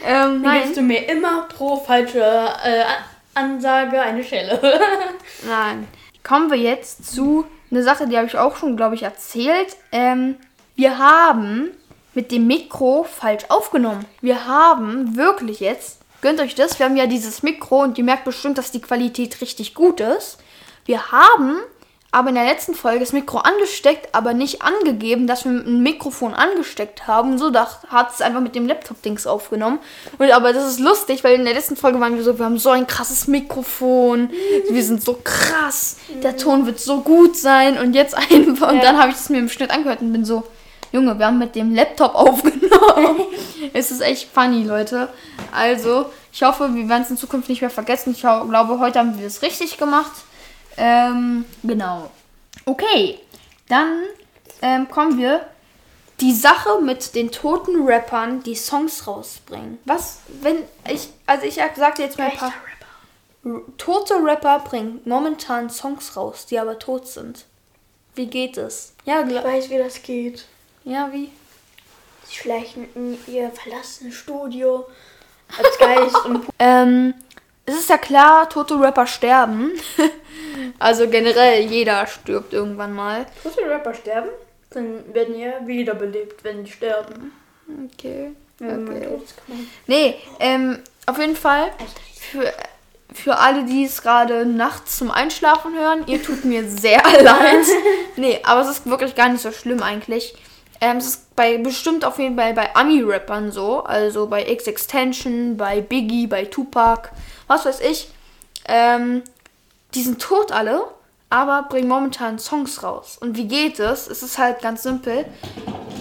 Dann 0.05 0.43
nein, 0.43 0.63
gibst 0.63 0.77
du 0.77 0.83
mir 0.83 1.09
immer 1.09 1.49
pro 1.49 1.79
falsche 1.79 2.21
äh, 2.21 2.85
Ansage 3.35 4.01
eine 4.01 4.23
Schelle. 4.23 4.61
nein. 5.49 5.89
Kommen 6.23 6.49
wir 6.49 6.59
jetzt 6.59 7.13
zu 7.13 7.45
einer 7.73 7.83
Sache, 7.83 8.07
die 8.07 8.17
habe 8.17 8.29
ich 8.29 8.39
auch 8.39 8.55
schon, 8.55 8.77
glaube 8.77 8.95
ich, 8.95 9.03
erzählt. 9.03 9.77
Ähm, 9.91 10.37
wir 10.77 10.99
haben 10.99 11.71
mit 12.15 12.31
dem 12.31 12.47
Mikro 12.47 13.03
falsch 13.03 13.47
aufgenommen. 13.49 14.07
Wir 14.21 14.47
haben 14.47 15.17
wirklich 15.17 15.59
jetzt, 15.59 16.03
gönnt 16.21 16.41
euch 16.41 16.55
das, 16.55 16.79
wir 16.79 16.87
haben 16.87 16.97
ja 16.97 17.09
dieses 17.09 17.43
Mikro 17.43 17.83
und 17.83 17.99
ihr 17.99 18.05
merkt 18.05 18.27
bestimmt, 18.27 18.59
dass 18.59 18.71
die 18.71 18.81
Qualität 18.81 19.41
richtig 19.41 19.75
gut 19.75 19.99
ist. 19.99 20.39
Wir 20.87 21.11
haben 21.11 21.59
aber 22.15 22.29
in 22.29 22.37
der 22.37 22.45
letzten 22.45 22.75
Folge 22.75 23.01
das 23.01 23.13
Mikro 23.13 23.39
angesteckt, 23.39 24.11
aber 24.13 24.35
nicht 24.35 24.63
angegeben, 24.63 25.27
dass 25.27 25.45
wir 25.45 25.51
ein 25.51 25.83
Mikrofon 25.83 26.33
angesteckt 26.33 27.09
haben. 27.09 27.39
So 27.39 27.53
hat 27.53 28.15
es 28.15 28.21
einfach 28.23 28.41
mit 28.41 28.55
dem 28.55 28.69
Laptop-Dings 28.69 29.27
aufgenommen. 29.27 29.81
Und 30.19 30.31
aber 30.31 30.53
das 30.53 30.65
ist 30.69 30.79
lustig, 30.79 31.25
weil 31.25 31.35
in 31.35 31.45
der 31.45 31.55
letzten 31.55 31.75
Folge 31.75 31.99
waren 31.99 32.15
wir 32.15 32.23
so, 32.23 32.39
wir 32.39 32.45
haben 32.45 32.59
so 32.59 32.71
ein 32.71 32.87
krasses 32.87 33.27
Mikrofon, 33.27 34.31
wir 34.71 34.85
sind 34.85 35.03
so 35.03 35.19
krass, 35.25 35.97
der 36.23 36.37
Ton 36.37 36.67
wird 36.67 36.79
so 36.79 37.01
gut 37.01 37.37
sein 37.37 37.79
und 37.79 37.95
jetzt 37.95 38.17
einfach. 38.17 38.71
Und 38.71 38.85
dann 38.85 38.97
habe 38.97 39.11
ich 39.11 39.17
es 39.17 39.29
mir 39.29 39.39
im 39.39 39.49
Schnitt 39.49 39.73
angehört 39.73 40.01
und 40.01 40.13
bin 40.13 40.25
so, 40.25 40.45
Junge, 40.93 41.19
wir 41.19 41.27
haben 41.27 41.39
mit 41.39 41.57
dem 41.57 41.75
Laptop 41.75 42.15
aufgenommen. 42.15 43.23
es 43.73 43.91
ist 43.91 44.01
echt 44.01 44.29
funny, 44.33 44.63
Leute. 44.63 45.09
Also, 45.51 46.07
ich 46.33 46.45
hoffe, 46.45 46.73
wir 46.73 46.89
werden 46.89 47.03
es 47.03 47.11
in 47.11 47.17
Zukunft 47.17 47.49
nicht 47.49 47.61
mehr 47.61 47.71
vergessen. 47.71 48.13
Ich 48.13 48.21
glaube, 48.21 48.79
heute 48.79 49.01
haben 49.01 49.19
wir 49.19 49.27
es 49.27 49.43
richtig 49.43 49.79
gemacht. 49.79 50.13
Ähm, 50.77 51.45
genau. 51.63 52.11
Okay, 52.67 53.21
dann 53.69 54.03
ähm, 54.63 54.89
kommen 54.89 55.19
wir. 55.19 55.47
Die 56.21 56.33
Sache 56.33 56.81
mit 56.81 57.17
den 57.17 57.33
toten 57.33 57.87
Rappern, 57.89 58.43
die 58.45 58.55
Songs 58.55 59.07
rausbringen. 59.07 59.79
Was, 59.85 60.21
wenn 60.43 60.59
ich, 60.89 61.09
also 61.27 61.45
ich 61.45 61.55
sagte 61.55 62.03
jetzt 62.03 62.19
mal 62.19 62.31
ein 62.31 62.37
paar. 62.37 62.53
Rapper. 63.45 63.63
Tote 63.77 64.15
Rapper 64.23 64.61
bringen 64.61 65.01
momentan 65.05 65.69
Songs 65.69 66.17
raus, 66.17 66.47
die 66.47 66.59
aber 66.59 66.79
tot 66.79 67.09
sind. 67.09 67.45
Wie 68.15 68.27
geht 68.27 68.57
es? 68.57 68.95
Ja, 69.05 69.27
ich 69.27 69.35
weiß, 69.35 69.71
wie 69.71 69.79
das 69.79 70.03
geht. 70.03 70.47
Ja, 70.85 71.13
wie? 71.13 71.31
Sie 72.27 72.35
schleichen 72.37 72.87
in 72.95 73.19
ihr 73.27 73.51
verlassenes 73.51 74.15
Studio 74.15 74.87
als 75.59 75.79
Geist 75.79 76.25
und. 76.25 76.47
Ähm, 76.59 77.15
es 77.67 77.75
ist 77.77 77.89
ja 77.89 77.99
klar, 77.99 78.49
tote 78.49 78.79
Rapper 78.79 79.07
sterben. 79.07 79.73
also 80.79 81.09
generell, 81.09 81.63
jeder 81.63 82.07
stirbt 82.07 82.53
irgendwann 82.53 82.93
mal. 82.93 83.27
Tote 83.43 83.69
Rapper 83.69 83.95
sterben? 83.95 84.29
Dann 84.71 85.15
werden 85.15 85.39
ja 85.39 85.67
wiederbelebt, 85.67 86.45
wenn 86.45 86.65
die 86.65 86.71
sterben. 86.71 87.33
Okay. 87.87 88.33
okay. 88.61 89.19
Nee, 89.87 90.17
ähm, 90.41 90.81
auf 91.07 91.19
jeden 91.19 91.37
Fall. 91.37 91.71
Für, 92.31 92.53
für 93.13 93.37
alle, 93.37 93.65
die 93.65 93.85
es 93.85 94.03
gerade 94.03 94.45
nachts 94.45 94.99
zum 94.99 95.11
Einschlafen 95.11 95.75
hören, 95.75 96.05
ihr 96.07 96.23
tut 96.23 96.45
mir 96.45 96.69
sehr 96.69 97.03
leid. 97.23 97.67
nee, 98.17 98.41
aber 98.43 98.63
es 98.63 98.69
ist 98.69 98.87
wirklich 98.87 99.15
gar 99.15 99.29
nicht 99.29 99.43
so 99.43 99.53
schlimm 99.53 99.83
eigentlich. 99.83 100.35
Ähm, 100.81 100.99
es 100.99 101.07
ist 101.07 101.37
bei 101.37 101.57
bestimmt 101.57 102.05
auf 102.05 102.19
jeden 102.19 102.37
Fall 102.37 102.53
bei 102.53 102.75
Ami-Rappern 102.75 103.53
so. 103.53 103.85
Also 103.85 104.27
bei 104.27 104.47
X-Extension, 104.47 105.57
bei 105.57 105.81
Biggie, 105.81 106.27
bei 106.27 106.45
Tupac 106.45 107.11
was 107.47 107.65
weiß 107.65 107.81
ich. 107.81 108.09
Ähm, 108.67 109.23
die 109.95 110.03
sind 110.03 110.21
tot 110.21 110.53
alle, 110.53 110.83
aber 111.31 111.67
bringen 111.69 111.89
momentan 111.89 112.39
Songs 112.39 112.83
raus. 112.83 113.19
Und 113.21 113.37
wie 113.37 113.49
geht 113.49 113.79
es? 113.79 114.07
Es 114.07 114.23
ist 114.23 114.39
halt 114.39 114.61
ganz 114.61 114.83
simpel. 114.83 115.27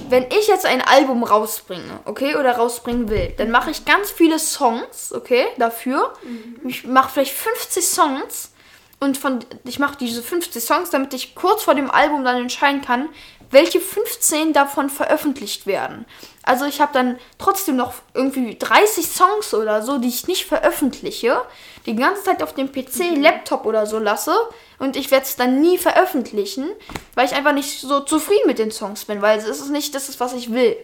Wenn 0.09 0.25
ich 0.25 0.47
jetzt 0.47 0.65
ein 0.65 0.81
Album 0.81 1.23
rausbringe, 1.23 1.99
okay, 2.05 2.35
oder 2.35 2.57
rausbringen 2.57 3.09
will, 3.09 3.33
dann 3.37 3.49
mache 3.49 3.71
ich 3.71 3.85
ganz 3.85 4.11
viele 4.11 4.37
Songs, 4.37 5.11
okay, 5.13 5.45
dafür. 5.57 6.13
Mhm. 6.23 6.69
Ich 6.69 6.85
mache 6.85 7.11
vielleicht 7.11 7.33
50 7.33 7.85
Songs 7.85 8.51
und 8.99 9.17
von 9.17 9.39
ich 9.65 9.79
mache 9.79 9.97
diese 9.97 10.21
50 10.21 10.63
Songs, 10.63 10.89
damit 10.89 11.13
ich 11.13 11.35
kurz 11.35 11.63
vor 11.63 11.75
dem 11.75 11.89
Album 11.89 12.23
dann 12.23 12.37
entscheiden 12.37 12.81
kann, 12.81 13.09
welche 13.53 13.79
15 13.79 14.53
davon 14.53 14.89
veröffentlicht 14.89 15.65
werden. 15.65 16.05
Also 16.43 16.65
ich 16.65 16.81
habe 16.81 16.91
dann 16.93 17.17
trotzdem 17.37 17.77
noch 17.77 17.93
irgendwie 18.13 18.57
30 18.57 19.07
Songs 19.07 19.53
oder 19.53 19.81
so, 19.81 19.97
die 19.97 20.09
ich 20.09 20.27
nicht 20.27 20.45
veröffentliche, 20.45 21.41
die 21.85 21.95
ganze 21.95 22.23
Zeit 22.23 22.43
auf 22.43 22.53
dem 22.53 22.71
PC, 22.71 23.15
mhm. 23.15 23.21
Laptop 23.21 23.65
oder 23.65 23.85
so 23.85 23.97
lasse 23.99 24.35
und 24.79 24.97
ich 24.97 25.11
werde 25.11 25.25
es 25.25 25.37
dann 25.37 25.61
nie 25.61 25.77
veröffentlichen, 25.77 26.69
weil 27.15 27.25
ich 27.25 27.33
einfach 27.33 27.53
nicht 27.53 27.79
so 27.79 28.01
zufrieden 28.01 28.47
mit 28.47 28.59
den 28.59 28.71
Songs 28.71 29.05
bin, 29.05 29.21
weil 29.21 29.39
es 29.39 29.47
ist 29.47 29.69
nicht 29.69 29.95
das, 29.95 30.09
ist, 30.09 30.19
was 30.19 30.33
ich 30.33 30.51
will. 30.51 30.75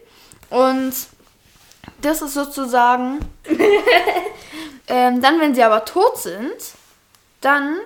Und 0.50 0.94
das 2.02 2.22
ist 2.22 2.34
sozusagen. 2.34 3.20
ähm, 4.88 5.22
dann, 5.22 5.40
wenn 5.40 5.56
sie 5.56 5.64
aber 5.64 5.86
tot 5.86 6.18
sind, 6.18 6.56
dann 7.42 7.78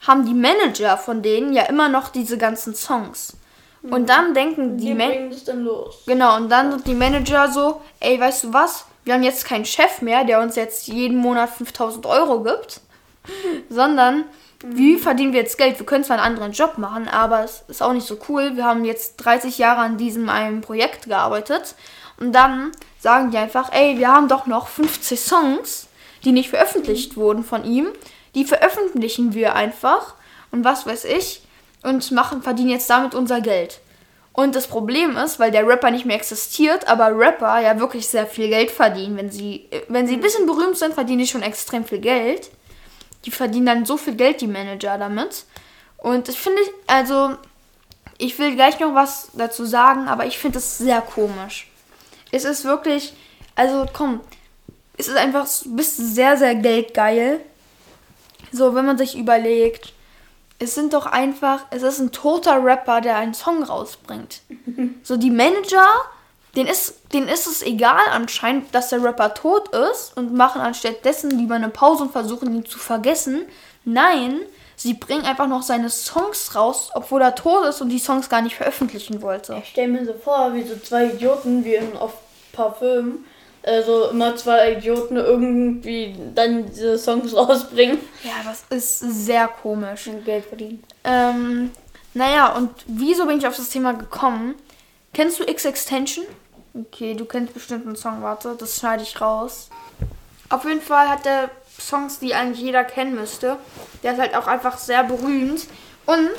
haben 0.00 0.24
die 0.24 0.34
Manager 0.34 0.96
von 0.96 1.22
denen 1.22 1.52
ja 1.52 1.64
immer 1.64 1.88
noch 1.88 2.08
diese 2.08 2.38
ganzen 2.38 2.74
Songs. 2.74 3.36
Und 3.82 4.08
dann 4.08 4.34
denken 4.34 4.76
die, 4.76 4.94
Manager. 4.94 5.54
Genau, 6.06 6.36
und 6.36 6.50
dann 6.50 6.72
sind 6.72 6.86
die 6.86 6.94
Manager 6.94 7.50
so, 7.50 7.80
ey, 8.00 8.20
weißt 8.20 8.44
du 8.44 8.52
was? 8.52 8.84
Wir 9.04 9.14
haben 9.14 9.22
jetzt 9.22 9.46
keinen 9.46 9.64
Chef 9.64 10.02
mehr, 10.02 10.24
der 10.24 10.40
uns 10.40 10.56
jetzt 10.56 10.86
jeden 10.88 11.16
Monat 11.16 11.48
5000 11.50 12.04
Euro 12.04 12.42
gibt, 12.42 12.80
sondern 13.70 14.18
mhm. 14.18 14.24
wie 14.76 14.96
verdienen 14.98 15.32
wir 15.32 15.40
jetzt 15.40 15.56
Geld? 15.56 15.78
Wir 15.78 15.86
können 15.86 16.04
zwar 16.04 16.18
einen 16.18 16.26
anderen 16.26 16.52
Job 16.52 16.76
machen, 16.76 17.08
aber 17.08 17.42
es 17.42 17.64
ist 17.68 17.82
auch 17.82 17.94
nicht 17.94 18.06
so 18.06 18.18
cool. 18.28 18.56
Wir 18.56 18.66
haben 18.66 18.84
jetzt 18.84 19.16
30 19.16 19.56
Jahre 19.56 19.80
an 19.80 19.96
diesem 19.96 20.28
einem 20.28 20.60
Projekt 20.60 21.06
gearbeitet 21.06 21.74
und 22.18 22.32
dann 22.32 22.72
sagen 22.98 23.30
die 23.30 23.38
einfach, 23.38 23.72
ey, 23.72 23.98
wir 23.98 24.08
haben 24.08 24.28
doch 24.28 24.46
noch 24.46 24.68
50 24.68 25.18
Songs, 25.18 25.88
die 26.24 26.32
nicht 26.32 26.50
veröffentlicht 26.50 27.16
mhm. 27.16 27.20
wurden 27.20 27.44
von 27.44 27.64
ihm. 27.64 27.88
Die 28.34 28.44
veröffentlichen 28.44 29.32
wir 29.32 29.54
einfach 29.54 30.14
und 30.52 30.64
was 30.64 30.86
weiß 30.86 31.04
ich 31.06 31.42
und 31.82 32.10
machen, 32.12 32.42
verdienen 32.42 32.70
jetzt 32.70 32.90
damit 32.90 33.14
unser 33.14 33.40
Geld. 33.40 33.80
Und 34.32 34.54
das 34.54 34.68
Problem 34.68 35.16
ist, 35.16 35.40
weil 35.40 35.50
der 35.50 35.66
Rapper 35.66 35.90
nicht 35.90 36.06
mehr 36.06 36.16
existiert, 36.16 36.86
aber 36.88 37.16
Rapper 37.16 37.60
ja 37.60 37.78
wirklich 37.78 38.06
sehr 38.06 38.26
viel 38.26 38.48
Geld 38.48 38.70
verdienen. 38.70 39.16
Wenn 39.16 39.30
sie, 39.30 39.68
wenn 39.88 40.06
sie 40.06 40.14
ein 40.14 40.20
bisschen 40.20 40.46
berühmt 40.46 40.78
sind, 40.78 40.94
verdienen 40.94 41.18
die 41.18 41.26
schon 41.26 41.42
extrem 41.42 41.84
viel 41.84 41.98
Geld. 41.98 42.50
Die 43.24 43.30
verdienen 43.30 43.66
dann 43.66 43.84
so 43.84 43.96
viel 43.96 44.14
Geld, 44.14 44.40
die 44.40 44.46
Manager, 44.46 44.96
damit. 44.96 45.44
Und 45.98 46.28
ich 46.28 46.38
finde, 46.38 46.62
also, 46.86 47.36
ich 48.18 48.38
will 48.38 48.54
gleich 48.54 48.78
noch 48.80 48.94
was 48.94 49.28
dazu 49.34 49.64
sagen, 49.64 50.08
aber 50.08 50.26
ich 50.26 50.38
finde 50.38 50.58
es 50.58 50.78
sehr 50.78 51.00
komisch. 51.02 51.70
Es 52.30 52.44
ist 52.44 52.64
wirklich, 52.64 53.12
also 53.56 53.86
komm, 53.92 54.20
es 54.96 55.08
ist 55.08 55.16
einfach, 55.16 55.46
du 55.64 55.76
bist 55.76 55.96
sehr, 55.96 56.36
sehr 56.36 56.54
geldgeil. 56.54 57.40
So, 58.52 58.74
wenn 58.74 58.86
man 58.86 58.96
sich 58.96 59.18
überlegt, 59.18 59.92
es 60.60 60.74
sind 60.74 60.92
doch 60.92 61.06
einfach, 61.06 61.64
es 61.70 61.82
ist 61.82 61.98
ein 61.98 62.12
toter 62.12 62.62
Rapper, 62.62 63.00
der 63.00 63.16
einen 63.16 63.34
Song 63.34 63.62
rausbringt. 63.62 64.42
so 65.02 65.16
die 65.16 65.30
Manager, 65.30 65.88
denen 66.54 66.68
ist, 66.68 67.12
denen 67.12 67.28
ist 67.28 67.46
es 67.46 67.62
egal 67.62 68.02
anscheinend, 68.12 68.74
dass 68.74 68.90
der 68.90 69.02
Rapper 69.02 69.34
tot 69.34 69.74
ist 69.74 70.16
und 70.16 70.34
machen 70.34 70.60
anstattdessen 70.60 71.30
lieber 71.30 71.54
eine 71.54 71.70
Pause 71.70 72.04
und 72.04 72.12
versuchen 72.12 72.54
ihn 72.54 72.66
zu 72.66 72.78
vergessen. 72.78 73.46
Nein, 73.86 74.40
sie 74.76 74.92
bringen 74.92 75.24
einfach 75.24 75.46
noch 75.46 75.62
seine 75.62 75.88
Songs 75.88 76.54
raus, 76.54 76.90
obwohl 76.92 77.22
er 77.22 77.34
tot 77.34 77.64
ist 77.64 77.80
und 77.80 77.88
die 77.88 77.98
Songs 77.98 78.28
gar 78.28 78.42
nicht 78.42 78.56
veröffentlichen 78.56 79.22
wollte. 79.22 79.56
Ich 79.62 79.70
stelle 79.70 79.88
mir 79.88 80.04
so 80.04 80.12
vor, 80.12 80.52
wie 80.52 80.62
so 80.62 80.76
zwei 80.76 81.06
Idioten 81.06 81.64
wie 81.64 81.76
in 81.76 81.96
auf 81.96 82.12
Parfüm 82.52 83.24
also 83.62 84.08
immer 84.10 84.36
zwei 84.36 84.72
Idioten 84.72 85.16
irgendwie 85.16 86.16
dann 86.34 86.66
diese 86.66 86.98
Songs 86.98 87.34
rausbringen. 87.36 87.98
Ja, 88.24 88.32
das 88.44 88.64
ist 88.70 89.00
sehr 89.00 89.48
komisch. 89.48 90.06
Und 90.06 90.24
Geld 90.24 90.44
verdienen. 90.46 90.82
Ähm, 91.04 91.70
naja, 92.14 92.54
und 92.56 92.70
wieso 92.86 93.26
bin 93.26 93.38
ich 93.38 93.46
auf 93.46 93.56
das 93.56 93.68
Thema 93.70 93.92
gekommen? 93.92 94.54
Kennst 95.12 95.38
du 95.38 95.44
X-Extension? 95.44 96.24
Okay, 96.74 97.14
du 97.14 97.24
kennst 97.24 97.52
bestimmt 97.52 97.86
einen 97.86 97.96
Song, 97.96 98.22
warte, 98.22 98.54
das 98.56 98.78
schneide 98.78 99.02
ich 99.02 99.20
raus. 99.20 99.70
Auf 100.48 100.64
jeden 100.64 100.80
Fall 100.80 101.08
hat 101.08 101.26
er 101.26 101.50
Songs, 101.78 102.18
die 102.18 102.34
eigentlich 102.34 102.60
jeder 102.60 102.84
kennen 102.84 103.14
müsste. 103.14 103.56
Der 104.02 104.12
ist 104.12 104.20
halt 104.20 104.36
auch 104.36 104.46
einfach 104.46 104.78
sehr 104.78 105.04
berühmt. 105.04 105.66
Und 106.06 106.30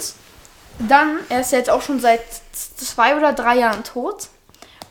dann, 0.80 1.20
er 1.30 1.42
ist 1.42 1.52
jetzt 1.52 1.70
auch 1.70 1.82
schon 1.82 2.00
seit 2.00 2.22
zwei 2.54 3.16
oder 3.16 3.34
drei 3.34 3.58
Jahren 3.58 3.84
tot. 3.84 4.28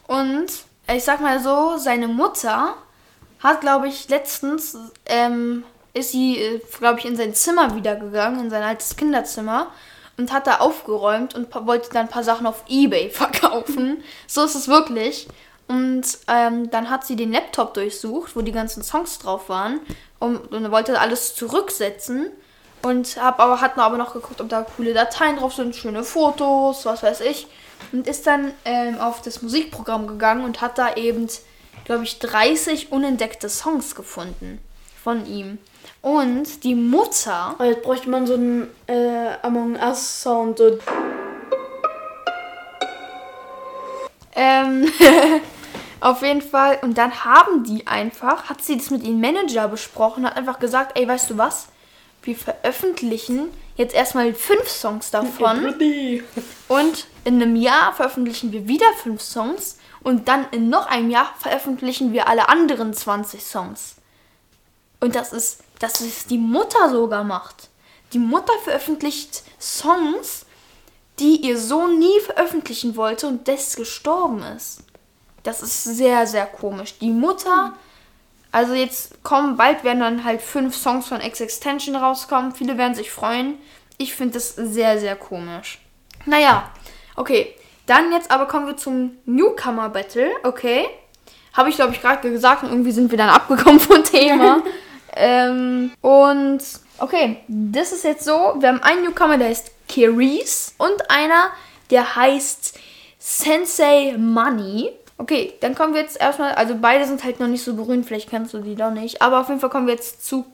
Und 0.07 0.49
ich 0.97 1.05
sag 1.05 1.21
mal 1.21 1.41
so, 1.41 1.77
seine 1.77 2.09
Mutter 2.09 2.75
hat, 3.41 3.61
glaube 3.61 3.89
ich, 3.89 4.09
letztens, 4.09 4.77
ähm, 5.07 5.65
ist 5.95 6.13
sie, 6.13 6.39
äh, 6.39 6.61
glaube 6.79 7.01
ich, 7.01 7.05
in 7.05 7.17
sein 7.17 7.35
Zimmer 7.35 7.75
wieder 7.75 7.97
gegangen, 7.97 8.41
in 8.41 8.51
sein 8.51 8.63
altes 8.63 8.97
Kinderzimmer 8.97 9.69
und 10.17 10.33
hat 10.33 10.47
da 10.47 10.59
aufgeräumt 10.59 11.35
und 11.35 11.55
wollte 11.67 11.91
dann 11.91 12.07
ein 12.07 12.09
paar 12.09 12.25
Sachen 12.25 12.47
auf 12.47 12.65
Ebay 12.69 13.11
verkaufen. 13.11 14.03
so 14.27 14.45
ist 14.45 14.55
es 14.55 14.69
wirklich. 14.69 15.29
Und 15.69 16.03
ähm, 16.27 16.71
dann 16.71 16.91
hat 16.91 17.07
sie 17.07 17.15
den 17.15 17.33
Laptop 17.33 17.75
durchsucht, 17.75 18.35
wo 18.35 18.43
die 18.43 18.53
ganzen 18.53 18.83
Songs 18.83 19.19
drauf 19.21 19.49
waren 19.49 19.81
und, 20.19 20.53
und 20.53 20.71
wollte 20.73 20.99
alles 20.99 21.35
zurücksetzen. 21.37 22.31
Und 22.83 23.17
hab 23.21 23.39
aber, 23.39 23.61
hat 23.61 23.79
aber 23.79 23.99
noch 23.99 24.15
geguckt, 24.15 24.41
ob 24.41 24.49
da 24.49 24.63
coole 24.63 24.95
Dateien 24.95 25.37
drauf 25.37 25.53
sind, 25.53 25.77
schöne 25.77 26.03
Fotos, 26.03 26.87
was 26.87 27.03
weiß 27.03 27.21
ich 27.21 27.47
und 27.93 28.07
ist 28.07 28.27
dann 28.27 28.53
ähm, 28.65 28.99
auf 28.99 29.23
das 29.23 29.43
Musikprogramm 29.43 30.07
gegangen 30.07 30.45
und 30.45 30.61
hat 30.61 30.79
da 30.79 30.95
eben, 30.95 31.29
glaube 31.85 32.05
ich, 32.05 32.19
30 32.19 32.93
unentdeckte 32.93 33.49
Songs 33.49 33.95
gefunden 33.95 34.59
von 35.03 35.27
ihm. 35.27 35.59
Und 36.03 36.65
die 36.65 36.75
Mutter. 36.75 37.57
Oh, 37.59 37.65
jetzt 37.65 37.83
bräuchte 37.83 38.09
man 38.09 38.27
so 38.27 38.35
einen 38.35 38.69
äh, 38.87 39.37
Among 39.43 39.77
Us 39.77 40.23
Sound. 40.23 40.59
So. 40.59 40.79
Ähm, 44.35 44.91
auf 46.01 46.23
jeden 46.23 46.43
Fall. 46.43 46.79
Und 46.83 46.97
dann 46.97 47.25
haben 47.25 47.65
die 47.65 47.87
einfach, 47.87 48.49
hat 48.49 48.63
sie 48.63 48.77
das 48.79 48.91
mit 48.91 49.03
ihrem 49.03 49.21
Manager 49.21 49.69
besprochen, 49.69 50.25
hat 50.25 50.37
einfach 50.37 50.59
gesagt, 50.59 50.99
ey, 50.99 51.07
weißt 51.07 51.31
du 51.31 51.39
was? 51.39 51.69
wir 52.23 52.37
veröffentlichen 52.37 53.49
jetzt 53.77 53.95
erstmal 53.95 54.35
fünf 54.35 54.69
Songs 54.69 55.11
davon. 55.11 55.75
Und 56.69 57.07
in 57.25 57.41
einem 57.41 57.57
Jahr 57.57 57.93
veröffentlichen 57.93 58.53
wir 58.53 58.67
wieder 58.67 58.93
fünf 59.03 59.21
Songs. 59.21 59.79
Und 60.03 60.29
dann 60.29 60.47
in 60.51 60.69
noch 60.69 60.87
einem 60.87 61.11
Jahr 61.11 61.35
veröffentlichen 61.39 62.13
wir 62.13 62.29
alle 62.29 62.49
anderen 62.49 62.95
20 62.95 63.43
Songs. 63.43 63.97
Und 65.01 65.15
das 65.15 65.33
ist, 65.33 65.63
dass 65.79 66.01
es 66.01 66.27
die 66.27 66.39
Mutter 66.39 66.91
sogar 66.91 67.25
macht. 67.25 67.69
Die 68.13 68.19
Mutter 68.19 68.53
veröffentlicht 68.65 69.43
Songs, 69.61 70.47
die 71.19 71.37
ihr 71.37 71.59
Sohn 71.59 71.99
nie 71.99 72.21
veröffentlichen 72.25 72.97
wollte 72.97 73.27
und 73.27 73.47
des 73.47 73.77
gestorben 73.77 74.43
ist. 74.43 74.85
Das 75.43 75.63
ist 75.63 75.85
sehr, 75.85 76.27
sehr 76.27 76.47
komisch. 76.47 76.99
Die 76.99 77.11
Mutter, 77.11 77.75
also 78.53 78.75
jetzt 78.75 79.23
kommen, 79.23 79.57
bald 79.57 79.85
werden 79.85 80.01
dann 80.01 80.25
halt 80.25 80.43
fünf 80.43 80.77
Songs 80.77 81.07
von 81.07 81.21
X-Extension 81.21 81.97
rauskommen. 81.97 82.53
Viele 82.53 82.77
werden 82.77 82.95
sich 82.95 83.11
freuen. 83.11 83.59
Ich 83.97 84.15
finde 84.15 84.35
das 84.35 84.55
sehr, 84.55 84.99
sehr 84.99 85.17
komisch. 85.17 85.79
Naja, 86.27 86.71
okay. 87.21 87.55
Dann 87.87 88.13
jetzt 88.13 88.31
aber 88.31 88.47
kommen 88.47 88.67
wir 88.67 88.77
zum 88.77 89.17
Newcomer 89.25 89.89
Battle, 89.89 90.31
okay? 90.45 90.87
Habe 91.53 91.71
ich, 91.71 91.77
glaube 91.77 91.93
ich, 91.93 92.01
gerade 92.01 92.31
gesagt 92.31 92.63
und 92.63 92.71
irgendwie 92.71 92.93
sind 92.93 93.11
wir 93.11 93.19
dann 93.19 93.31
abgekommen 93.31 93.81
vom 93.81 94.05
Thema. 94.05 94.63
ähm, 95.17 95.93
und 96.01 96.61
okay, 96.99 97.39
das 97.49 97.93
ist 97.93 98.05
jetzt 98.05 98.25
so. 98.25 98.55
Wir 98.59 98.69
haben 98.69 98.83
einen 98.83 99.05
Newcomer, 99.05 99.39
der 99.39 99.49
heißt 99.49 99.73
Kiris 99.89 100.75
und 100.79 101.11
einer, 101.11 101.51
der 101.91 102.15
heißt 102.15 102.79
Sensei 103.19 104.15
Money. 104.17 104.91
Okay, 105.19 105.53
dann 105.61 105.75
kommen 105.75 105.93
wir 105.93 106.01
jetzt 106.01 106.19
erstmal, 106.19 106.53
also 106.55 106.77
beide 106.81 107.05
sind 107.05 107.25
halt 107.25 107.41
noch 107.41 107.49
nicht 107.49 107.63
so 107.63 107.75
berühmt, 107.75 108.07
vielleicht 108.07 108.31
kennst 108.31 108.55
du 108.55 108.59
die 108.59 108.75
doch 108.75 108.91
nicht, 108.91 109.21
aber 109.21 109.41
auf 109.41 109.49
jeden 109.49 109.61
Fall 109.61 109.69
kommen 109.69 109.87
wir 109.87 109.93
jetzt 109.93 110.27
zu 110.27 110.45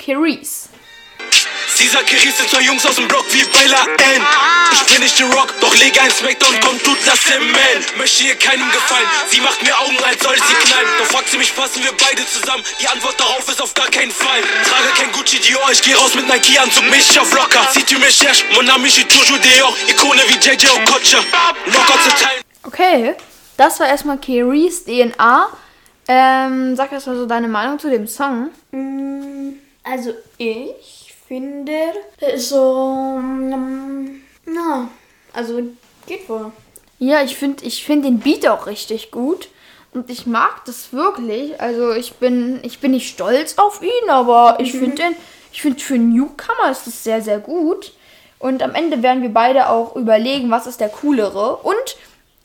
Kiris. 1.37 1.76
Caesar 1.76 2.02
Kiris 2.05 2.38
sind 2.38 2.49
zwei 2.49 2.62
Jungs 2.62 2.87
aus 2.87 2.97
dem 2.97 3.09
Block 3.09 3.25
wie 3.33 3.45
Bella 3.45 3.85
N. 4.14 4.23
Ich 4.73 4.83
bin 4.93 5.02
nicht 5.02 5.19
der 5.19 5.26
Rock, 5.26 5.52
doch 5.61 5.75
lege 5.76 6.00
ein 6.00 6.11
Smackdown, 6.11 6.55
komm, 6.64 6.83
tut 6.83 6.99
das 7.07 7.21
Zement. 7.23 7.97
Möchte 7.99 8.25
ihr 8.25 8.35
keinem 8.37 8.71
gefallen, 8.71 9.07
sie 9.28 9.40
macht 9.40 9.62
mir 9.62 9.76
Augen, 9.78 9.97
als 10.05 10.23
soll 10.23 10.37
sie 10.37 10.55
knallen. 10.55 10.88
Doch 10.99 11.07
fragt 11.07 11.28
sie 11.31 11.38
mich, 11.38 11.55
passen 11.55 11.83
wir 11.83 11.93
beide 11.93 12.26
zusammen? 12.26 12.62
Die 12.81 12.88
Antwort 12.88 13.19
darauf 13.21 13.49
ist 13.49 13.61
auf 13.61 13.75
gar 13.75 13.88
keinen 13.88 14.11
Fall. 14.11 14.40
Trage 14.64 14.88
kein 14.97 15.12
Gucci 15.12 15.38
Dior, 15.38 15.71
ich 15.73 15.83
geh 15.83 15.95
raus 15.95 16.14
mit 16.14 16.26
Nike-Anzug, 16.28 16.88
mich 16.90 17.19
auf 17.21 17.33
locker. 17.33 17.69
Si 17.73 17.83
tu 17.83 17.99
me 17.99 18.07
cherches, 18.11 18.45
mon 18.55 18.69
ami, 18.71 18.88
je 18.88 18.95
suis 19.02 19.09
toujours 19.09 19.38
dehors. 19.38 19.75
Ikone 19.88 20.23
wie 20.28 20.35
JJ 20.35 20.66
Okocha. 20.69 21.19
Locker 21.66 21.99
zu 22.02 22.25
teilen. 22.25 22.43
Okay, 22.64 23.14
das 23.57 23.78
war 23.81 23.88
erstmal 23.88 24.19
Kiris 24.19 24.85
DNA. 24.85 25.49
Ähm, 26.09 26.76
sag 26.76 26.93
erstmal 26.93 27.16
so 27.16 27.26
deine 27.26 27.49
Meinung 27.49 27.78
zu 27.78 27.90
dem 27.90 28.07
Song. 28.07 28.50
Mm, 28.71 29.55
Also 29.83 30.14
ich 30.38 30.96
finde, 31.26 31.73
der 32.21 32.35
ist 32.35 32.49
so. 32.49 33.18
mm, 33.21 34.23
Na, 34.47 34.88
also 35.33 35.61
geht 36.06 36.28
wohl. 36.28 36.52
Ja, 36.99 37.23
ich 37.23 37.37
finde 37.37 37.64
ich 37.64 37.85
find 37.85 38.04
den 38.04 38.21
Beat 38.21 38.47
auch 38.49 38.66
richtig 38.66 39.11
gut. 39.11 39.49
Und 39.92 40.11
ich 40.11 40.26
mag 40.26 40.64
das 40.66 40.92
wirklich. 40.92 41.61
Also 41.61 41.92
ich 41.92 42.14
bin, 42.14 42.61
ich 42.62 42.80
bin 42.80 42.90
nicht 42.90 43.09
stolz 43.09 43.56
auf 43.56 43.83
ihn, 43.83 44.11
aber 44.11 44.59
ich 44.61 44.73
finde 44.73 44.97
den, 44.97 45.16
ich 45.52 45.62
finde 45.62 45.80
für 45.80 45.97
Newcomer 45.97 46.71
ist 46.71 46.87
das 46.87 47.02
sehr, 47.02 47.23
sehr 47.23 47.38
gut. 47.38 47.92
Und 48.38 48.62
am 48.62 48.75
Ende 48.75 49.02
werden 49.02 49.23
wir 49.23 49.33
beide 49.33 49.71
auch 49.71 49.97
überlegen, 49.97 50.50
was 50.50 50.66
ist 50.66 50.80
der 50.80 50.90
coolere. 50.90 51.56
Und 51.56 51.97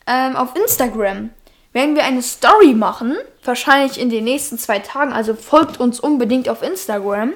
ähm, 0.06 0.36
auf 0.36 0.56
Instagram 0.56 1.30
werden 1.74 1.94
wir 1.94 2.04
eine 2.04 2.22
Story 2.22 2.74
machen, 2.74 3.16
wahrscheinlich 3.44 4.00
in 4.00 4.08
den 4.08 4.24
nächsten 4.24 4.58
zwei 4.58 4.78
Tagen. 4.78 5.12
Also 5.12 5.34
folgt 5.34 5.78
uns 5.78 6.00
unbedingt 6.00 6.48
auf 6.48 6.62
Instagram. 6.62 7.32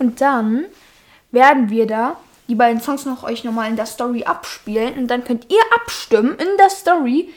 Und 0.00 0.20
dann 0.20 0.64
werden 1.32 1.70
wir 1.70 1.86
da 1.86 2.16
die 2.48 2.54
beiden 2.56 2.80
Songs 2.80 3.04
noch 3.04 3.22
euch 3.22 3.44
nochmal 3.44 3.70
in 3.70 3.76
der 3.76 3.86
Story 3.86 4.24
abspielen. 4.24 4.94
Und 4.94 5.08
dann 5.08 5.24
könnt 5.24 5.50
ihr 5.50 5.62
abstimmen 5.74 6.36
in 6.36 6.56
der 6.58 6.68
Story, 6.68 7.32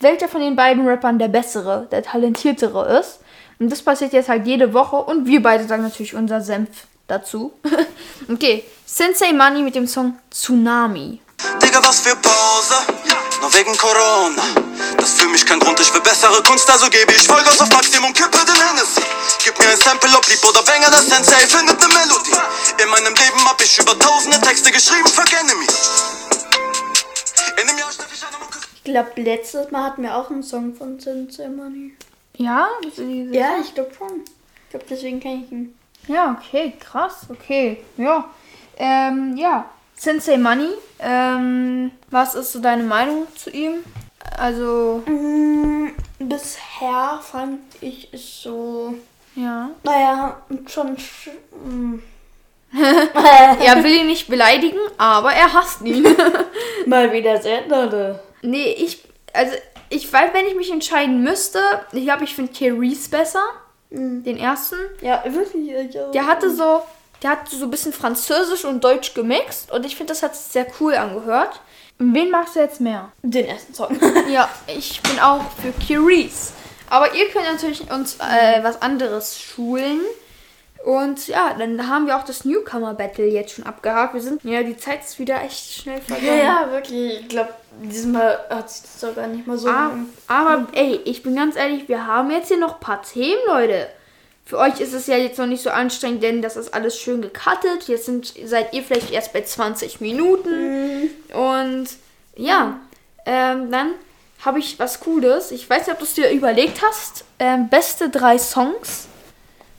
welcher 0.00 0.28
von 0.28 0.40
den 0.40 0.56
beiden 0.56 0.86
Rappern 0.86 1.18
der 1.18 1.28
bessere, 1.28 1.88
der 1.90 2.02
talentiertere 2.02 2.98
ist. 2.98 3.20
Und 3.58 3.70
das 3.72 3.82
passiert 3.82 4.12
jetzt 4.12 4.28
halt 4.28 4.46
jede 4.46 4.74
Woche. 4.74 4.96
Und 4.96 5.26
wir 5.26 5.42
beide 5.42 5.64
sagen 5.66 5.82
natürlich 5.82 6.14
unser 6.14 6.40
Senf 6.42 6.68
dazu. 7.06 7.52
okay, 8.30 8.64
Sensei 8.84 9.32
Money 9.32 9.62
mit 9.62 9.74
dem 9.74 9.86
Song 9.86 10.18
Tsunami. 10.30 11.20
Digga, 11.62 11.80
was 11.82 12.00
für 12.00 12.16
Pause, 12.16 12.74
nur 13.42 13.52
wegen 13.54 13.76
Corona. 13.76 14.42
Das 14.96 15.14
für 15.14 15.26
mich 15.26 15.44
kein 15.44 15.58
Grund, 15.58 15.78
ich 15.80 15.92
will 15.92 16.00
bessere 16.00 16.42
Kunst, 16.44 16.70
also 16.70 16.88
gebe 16.88 17.12
ich 17.12 17.26
Vollgas 17.26 17.60
auf 17.60 17.68
Maximum, 17.70 18.12
kippe 18.12 18.38
den 18.46 18.54
Hennessy. 18.54 19.02
Gib 19.44 19.58
mir 19.58 19.68
ein 19.68 19.76
Sample, 19.76 20.10
ob 20.16 20.26
lieb 20.28 20.38
oder 20.48 20.62
Banger, 20.62 20.88
der 20.90 21.02
Sensei 21.02 21.46
findet 21.46 21.78
ne 21.80 21.88
Melodie. 21.88 22.82
In 22.82 22.88
meinem 22.88 23.14
Leben 23.14 23.44
hab 23.44 23.60
ich 23.60 23.78
über 23.78 23.98
tausende 23.98 24.40
Texte 24.40 24.70
geschrieben, 24.70 25.08
verkenne 25.08 25.54
mich. 25.56 25.68
In 27.60 27.66
dem 27.66 27.78
Jahr 27.78 27.90
ich 27.90 28.24
eine. 28.24 28.36
Ich 28.76 28.84
glaube, 28.84 29.20
letztes 29.20 29.70
Mal 29.72 29.84
hatten 29.84 30.02
wir 30.02 30.16
auch 30.16 30.30
einen 30.30 30.44
Song 30.44 30.74
von 30.76 31.00
Sensei 31.00 31.48
Money. 31.48 31.96
Ja? 32.36 32.68
Das 32.84 32.94
Ja, 32.96 33.56
ich 33.60 33.74
glaube 33.74 33.92
schon. 33.98 34.24
Ich 34.64 34.70
glaube, 34.70 34.86
deswegen 34.88 35.18
kenne 35.18 35.44
ich 35.44 35.52
ihn. 35.52 35.78
Ja, 36.06 36.36
okay, 36.38 36.74
krass, 36.78 37.26
okay. 37.28 37.82
Ja. 37.96 38.30
Ähm, 38.76 39.36
ja. 39.36 39.68
Sensei 40.02 40.36
Money, 40.36 40.70
ähm, 40.98 41.92
was 42.10 42.34
ist 42.34 42.50
so 42.52 42.58
deine 42.60 42.82
Meinung 42.82 43.26
zu 43.36 43.50
ihm? 43.50 43.84
Also, 44.36 45.02
Mm, 45.06 45.90
bisher 46.18 47.20
fand 47.22 47.60
ich 47.80 48.08
es 48.12 48.42
so. 48.42 48.94
ja. 49.36 49.70
Naja, 49.84 50.42
schon. 50.66 50.96
sch- 50.96 51.30
mm. 51.64 52.00
Er 53.64 53.84
will 53.84 53.94
ihn 54.00 54.06
nicht 54.06 54.26
beleidigen, 54.28 54.78
aber 54.98 55.32
er 55.34 55.52
hasst 55.52 55.82
ihn. 55.82 56.04
Mal 56.86 57.12
wieder 57.12 57.40
sehr 57.40 57.62
dolle. 57.62 58.18
nee, 58.42 58.72
ich, 58.72 59.04
also, 59.32 59.54
ich 59.88 60.10
weiß, 60.12 60.30
wenn 60.32 60.46
ich 60.46 60.56
mich 60.56 60.72
entscheiden 60.72 61.22
müsste, 61.22 61.60
ich 61.92 62.04
glaube, 62.04 62.24
ich 62.24 62.34
finde 62.34 62.52
Therese 62.52 63.08
besser. 63.08 63.44
Den 63.90 64.36
ersten. 64.38 64.76
Ja, 65.02 65.22
wirklich. 65.26 65.70
Ich 65.70 66.00
auch. 66.00 66.10
Der 66.12 66.26
hatte 66.26 66.50
so, 66.50 66.80
der 67.22 67.30
hat 67.30 67.48
so 67.48 67.64
ein 67.64 67.70
bisschen 67.70 67.92
Französisch 67.92 68.64
und 68.64 68.82
Deutsch 68.82 69.14
gemixt 69.14 69.70
und 69.70 69.86
ich 69.86 69.96
finde, 69.96 70.12
das 70.12 70.22
hat 70.22 70.34
sich 70.34 70.52
sehr 70.52 70.66
cool 70.80 70.94
angehört. 70.94 71.60
Wen 71.98 72.30
magst 72.30 72.56
du 72.56 72.60
jetzt 72.60 72.80
mehr? 72.80 73.12
Den 73.22 73.46
ersten 73.46 73.74
Song. 73.74 73.98
Ja, 74.28 74.48
ich 74.66 75.00
bin 75.02 75.20
auch 75.20 75.44
für 75.60 75.72
Curious. 75.86 76.52
Aber 76.90 77.14
ihr 77.14 77.28
könnt 77.28 77.46
natürlich 77.46 77.90
uns 77.90 78.16
äh, 78.16 78.62
was 78.62 78.82
anderes 78.82 79.40
schulen. 79.40 80.00
Und 80.84 81.28
ja, 81.28 81.54
dann 81.56 81.88
haben 81.88 82.06
wir 82.06 82.16
auch 82.16 82.24
das 82.24 82.44
Newcomer 82.44 82.94
Battle 82.94 83.26
jetzt 83.26 83.54
schon 83.54 83.64
abgehakt. 83.64 84.14
Wir 84.14 84.20
sind, 84.20 84.42
ja, 84.42 84.64
die 84.64 84.76
Zeit 84.76 85.04
ist 85.04 85.18
wieder 85.20 85.40
echt 85.42 85.74
schnell 85.74 85.98
ja, 85.98 86.02
vergangen. 86.02 86.38
ja, 86.44 86.70
wirklich. 86.72 87.20
Ich 87.20 87.28
glaube, 87.28 87.54
diesmal 87.82 88.40
hat 88.50 88.68
sich 88.68 88.82
das 88.82 89.00
doch 89.00 89.14
gar 89.14 89.28
nicht 89.28 89.46
mal 89.46 89.56
so. 89.56 89.68
Ah, 89.68 89.92
aber 90.26 90.66
ey, 90.72 91.00
ich 91.04 91.22
bin 91.22 91.36
ganz 91.36 91.54
ehrlich, 91.54 91.88
wir 91.88 92.06
haben 92.06 92.32
jetzt 92.32 92.48
hier 92.48 92.58
noch 92.58 92.74
ein 92.74 92.80
paar 92.80 93.02
Themen, 93.02 93.40
Leute. 93.46 93.88
Für 94.44 94.58
euch 94.58 94.80
ist 94.80 94.92
es 94.92 95.06
ja 95.06 95.16
jetzt 95.16 95.38
noch 95.38 95.46
nicht 95.46 95.62
so 95.62 95.70
anstrengend, 95.70 96.22
denn 96.22 96.42
das 96.42 96.56
ist 96.56 96.74
alles 96.74 96.98
schön 96.98 97.22
gecuttet. 97.22 97.86
Jetzt 97.86 98.06
sind, 98.06 98.34
seid 98.44 98.74
ihr 98.74 98.82
vielleicht 98.82 99.10
erst 99.10 99.32
bei 99.32 99.42
20 99.42 100.00
Minuten. 100.00 101.10
Und 101.32 101.88
ja, 102.36 102.80
ähm, 103.24 103.70
dann 103.70 103.92
habe 104.44 104.58
ich 104.58 104.78
was 104.78 105.00
Cooles. 105.00 105.52
Ich 105.52 105.68
weiß 105.68 105.86
nicht, 105.86 105.92
ob 105.92 105.98
du 105.98 106.04
es 106.04 106.14
dir 106.14 106.30
überlegt 106.30 106.82
hast. 106.82 107.24
Ähm, 107.38 107.68
beste 107.68 108.10
drei 108.10 108.38
Songs 108.38 109.06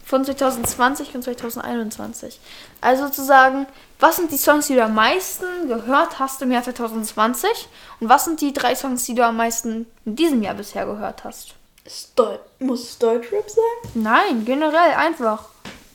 von 0.06 0.23
2020 0.23 1.15
und 1.15 1.23
2021. 1.23 2.39
Also 2.82 3.06
sozusagen, 3.08 3.67
was 3.99 4.15
sind 4.17 4.32
die 4.32 4.38
Songs, 4.38 4.67
die 4.67 4.76
du 4.76 4.84
am 4.84 4.95
meisten 4.95 5.67
gehört 5.67 6.19
hast 6.19 6.41
im 6.41 6.52
Jahr 6.52 6.63
2020? 6.63 7.49
Und 7.99 8.10
was 8.10 8.26
sind 8.26 8.41
die 8.41 8.54
drei 8.54 8.76
Songs, 8.76 9.06
die 9.06 9.15
du 9.15 9.26
am 9.26 9.38
meisten 9.38 9.86
in 10.06 10.15
diesem 10.15 10.41
Jahr 10.41 10.56
bisher 10.56 10.86
gehört 10.86 11.23
hast? 11.23 11.56
Deu 12.15 12.38
muss 12.60 12.84
es 12.84 12.98
Deutschrap 13.00 13.50
sein? 13.50 13.91
Nein, 13.93 14.46
generell 14.46 14.93
einfach. 14.96 15.46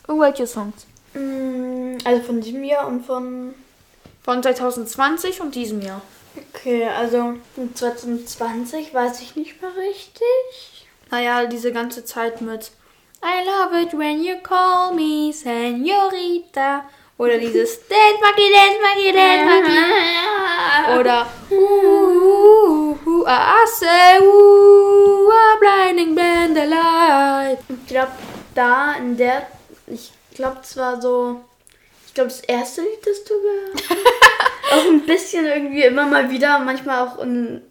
Irgendwelche 0.06 0.46
Songs. 0.46 0.86
Mm, 1.14 1.96
Also 2.04 2.22
von 2.22 2.40
diesem 2.40 2.64
Jahr 2.64 2.86
und 2.86 3.04
von. 3.06 3.54
Von 4.22 4.42
2020 4.42 5.40
und 5.40 5.54
diesem 5.54 5.80
Jahr. 5.80 6.02
Okay, 6.54 6.86
also 6.86 7.34
von 7.54 7.74
2020 7.74 8.92
weiß 8.92 9.22
ich 9.22 9.36
nicht 9.36 9.62
mehr 9.62 9.70
richtig. 9.76 10.86
Naja, 11.10 11.46
diese 11.46 11.72
ganze 11.72 12.04
Zeit 12.04 12.42
mit 12.42 12.70
I 13.24 13.44
love 13.46 13.80
it 13.82 13.98
when 13.98 14.22
you 14.22 14.36
call 14.42 14.92
me 14.94 15.32
Senorita. 15.32 16.84
Oder 17.16 17.38
dieses 17.38 17.80
Dance 17.88 18.20
Monkey, 18.22 18.52
Dance 18.52 18.78
Monkey, 18.82 19.12
Dance 19.12 19.44
Monkey. 19.46 21.00
Oder 21.00 21.26
Ooh, 21.50 22.87
ooh, 23.08 23.24
I 23.26 23.66
say 23.66 24.18
ooh, 24.22 25.30
a 25.30 25.58
blinding 25.60 26.14
band 26.14 26.56
alive. 26.58 27.58
Ich 27.68 27.86
glaube, 27.88 28.12
da 28.54 28.92
in 28.94 29.16
der. 29.16 29.46
Ich 29.86 30.12
glaube, 30.34 30.58
es 30.62 30.76
war 30.76 31.00
so. 31.00 31.40
Ich 32.06 32.14
glaube, 32.14 32.30
das 32.30 32.40
erste 32.40 32.82
Lied, 32.82 33.06
das 33.06 33.24
du 33.24 33.34
gehört. 33.40 34.00
Auch 34.72 34.86
ein 34.86 35.06
bisschen 35.06 35.46
irgendwie 35.46 35.82
immer 35.84 36.06
mal 36.06 36.30
wieder, 36.30 36.58
manchmal 36.58 37.06
auch 37.06 37.18
in. 37.20 37.62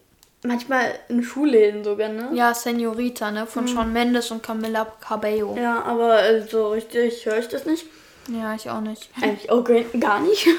Manchmal 0.43 0.97
in 1.09 1.23
Schulläden 1.23 1.83
sogar, 1.83 2.09
ne? 2.09 2.29
Ja, 2.33 2.53
Senorita, 2.53 3.31
ne? 3.31 3.47
Von 3.47 3.67
Shawn 3.67 3.91
Mendes 3.91 4.29
und 4.31 4.43
Camila 4.43 4.85
Cabello. 5.01 5.57
Ja, 5.57 5.81
aber 5.83 6.43
so 6.43 6.69
richtig 6.69 7.25
höre 7.25 7.39
ich 7.39 7.47
das 7.47 7.65
nicht. 7.65 7.85
Ja, 8.29 8.53
ich 8.53 8.69
auch 8.69 8.79
nicht. 8.81 9.09
Eigentlich 9.21 9.49
auch 9.51 9.63
gar- 9.99 10.19
nicht. 10.21 10.47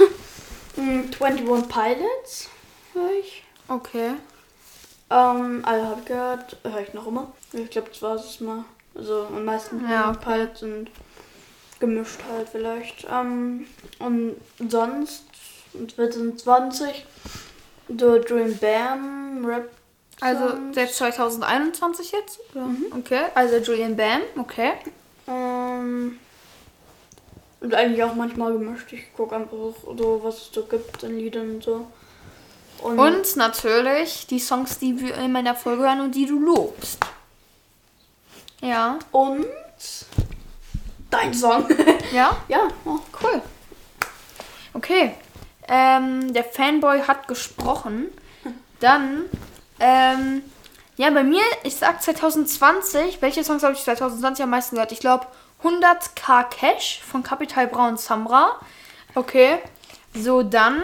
Hm, 0.77 1.11
21 1.21 1.69
Pilots 1.69 2.49
höre 2.93 3.11
ich. 3.21 3.43
Okay. 3.67 4.12
Ähm, 5.11 5.62
alle 5.64 5.87
habe 5.87 6.01
ich 6.01 6.07
gehört. 6.07 6.57
Höre 6.64 6.81
ich 6.81 6.94
noch 6.94 7.07
immer. 7.07 7.33
Ich 7.53 7.71
glaube, 7.71 7.88
das 7.88 8.03
war 8.03 8.14
es 8.16 8.40
mal. 8.40 8.64
Also 8.94 9.27
am 9.35 9.44
meisten 9.44 9.81
Ja, 9.88 10.09
21 10.11 10.25
Pilots 10.25 10.62
und 10.62 10.90
gemischt 11.81 12.21
halt 12.31 12.49
vielleicht. 12.49 13.07
Ähm, 13.11 13.66
und 13.99 14.37
sonst 14.68 15.25
2020 15.97 17.07
The 17.88 18.21
Dream 18.27 18.57
Bam 18.59 19.44
Rap. 19.44 19.71
Also 20.21 20.55
seit 20.73 20.92
2021 20.92 22.12
jetzt? 22.12 22.40
Oder? 22.53 22.66
Okay. 22.99 23.27
Also 23.35 23.59
Julian 23.59 23.97
Bam, 23.97 24.21
okay. 24.37 24.73
Ähm, 25.29 26.18
und 27.61 27.75
eigentlich 27.75 28.03
auch 28.03 28.14
manchmal 28.14 28.53
gemischt. 28.53 28.92
Ich 28.92 29.12
gucke 29.14 29.37
einfach 29.37 29.57
so, 29.97 30.21
was 30.23 30.37
es 30.37 30.51
so 30.53 30.64
gibt 30.64 31.03
an 31.05 31.16
Liedern 31.16 31.57
und 31.57 31.62
so. 31.62 31.87
Und 32.83 33.37
natürlich 33.37 34.27
die 34.27 34.38
Songs, 34.38 34.79
die 34.79 35.01
wir 35.01 35.14
in 35.17 35.33
meiner 35.33 35.55
Folge 35.55 35.83
hören 35.83 36.01
und 36.01 36.14
die 36.14 36.27
du 36.27 36.38
lobst. 36.38 36.99
Ja. 38.61 38.99
und 39.12 39.47
dein 41.11 41.33
Song. 41.33 41.69
Ja? 42.12 42.37
ja, 42.49 42.69
oh, 42.85 42.99
Cool. 43.23 43.43
Okay. 44.75 45.14
Ähm, 45.69 46.33
der 46.33 46.45
Fanboy 46.45 47.03
hat 47.03 47.29
gesprochen. 47.29 48.07
Dann, 48.81 49.25
ähm, 49.81 50.43
ja, 50.97 51.11
bei 51.11 51.23
mir, 51.23 51.43
ich 51.64 51.77
sag 51.77 52.03
2020, 52.03 53.21
welche 53.21 53.45
Songs 53.45 53.62
habe 53.62 53.75
ich 53.75 53.83
2020 53.83 54.43
am 54.45 54.51
meisten 54.51 54.77
gehört? 54.77 54.93
Ich 54.93 55.01
glaube 55.01 55.27
100k 55.62 56.45
Cash 56.45 57.03
von 57.03 57.23
Capital 57.23 57.67
Bra 57.67 57.88
und 57.88 58.01
Samra. 58.01 58.53
Okay. 59.14 59.59
So, 60.14 60.43
dann 60.43 60.83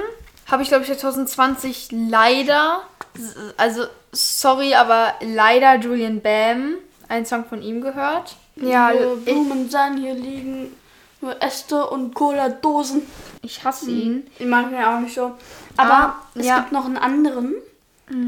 habe 0.50 0.62
ich, 0.62 0.68
glaube 0.68 0.84
ich, 0.84 0.98
2020 0.98 1.88
leider, 1.92 2.82
also 3.56 3.84
sorry, 4.12 4.74
aber 4.74 5.14
leider 5.20 5.76
Julian 5.76 6.20
Bam, 6.20 6.74
einen 7.08 7.26
Song 7.26 7.44
von 7.44 7.62
ihm 7.62 7.80
gehört. 7.80 8.36
Ja, 8.56 8.92
ich, 8.92 9.24
Blumen 9.24 9.68
sein, 9.70 9.96
hier 9.96 10.14
liegen 10.14 10.74
nur 11.20 11.42
Äste 11.42 11.86
und 11.86 12.14
Cola-Dosen. 12.14 13.02
ich 13.42 13.64
hasse 13.64 13.90
ihn. 13.90 14.26
Ich 14.38 14.46
mag 14.46 14.70
ihn 14.70 14.78
auch 14.82 15.00
nicht 15.00 15.14
so. 15.14 15.32
Aber 15.76 15.92
Ah, 15.92 16.14
es 16.34 16.46
ja. 16.46 16.58
gibt 16.60 16.72
noch 16.72 16.84
einen 16.84 16.98
anderen. 16.98 17.54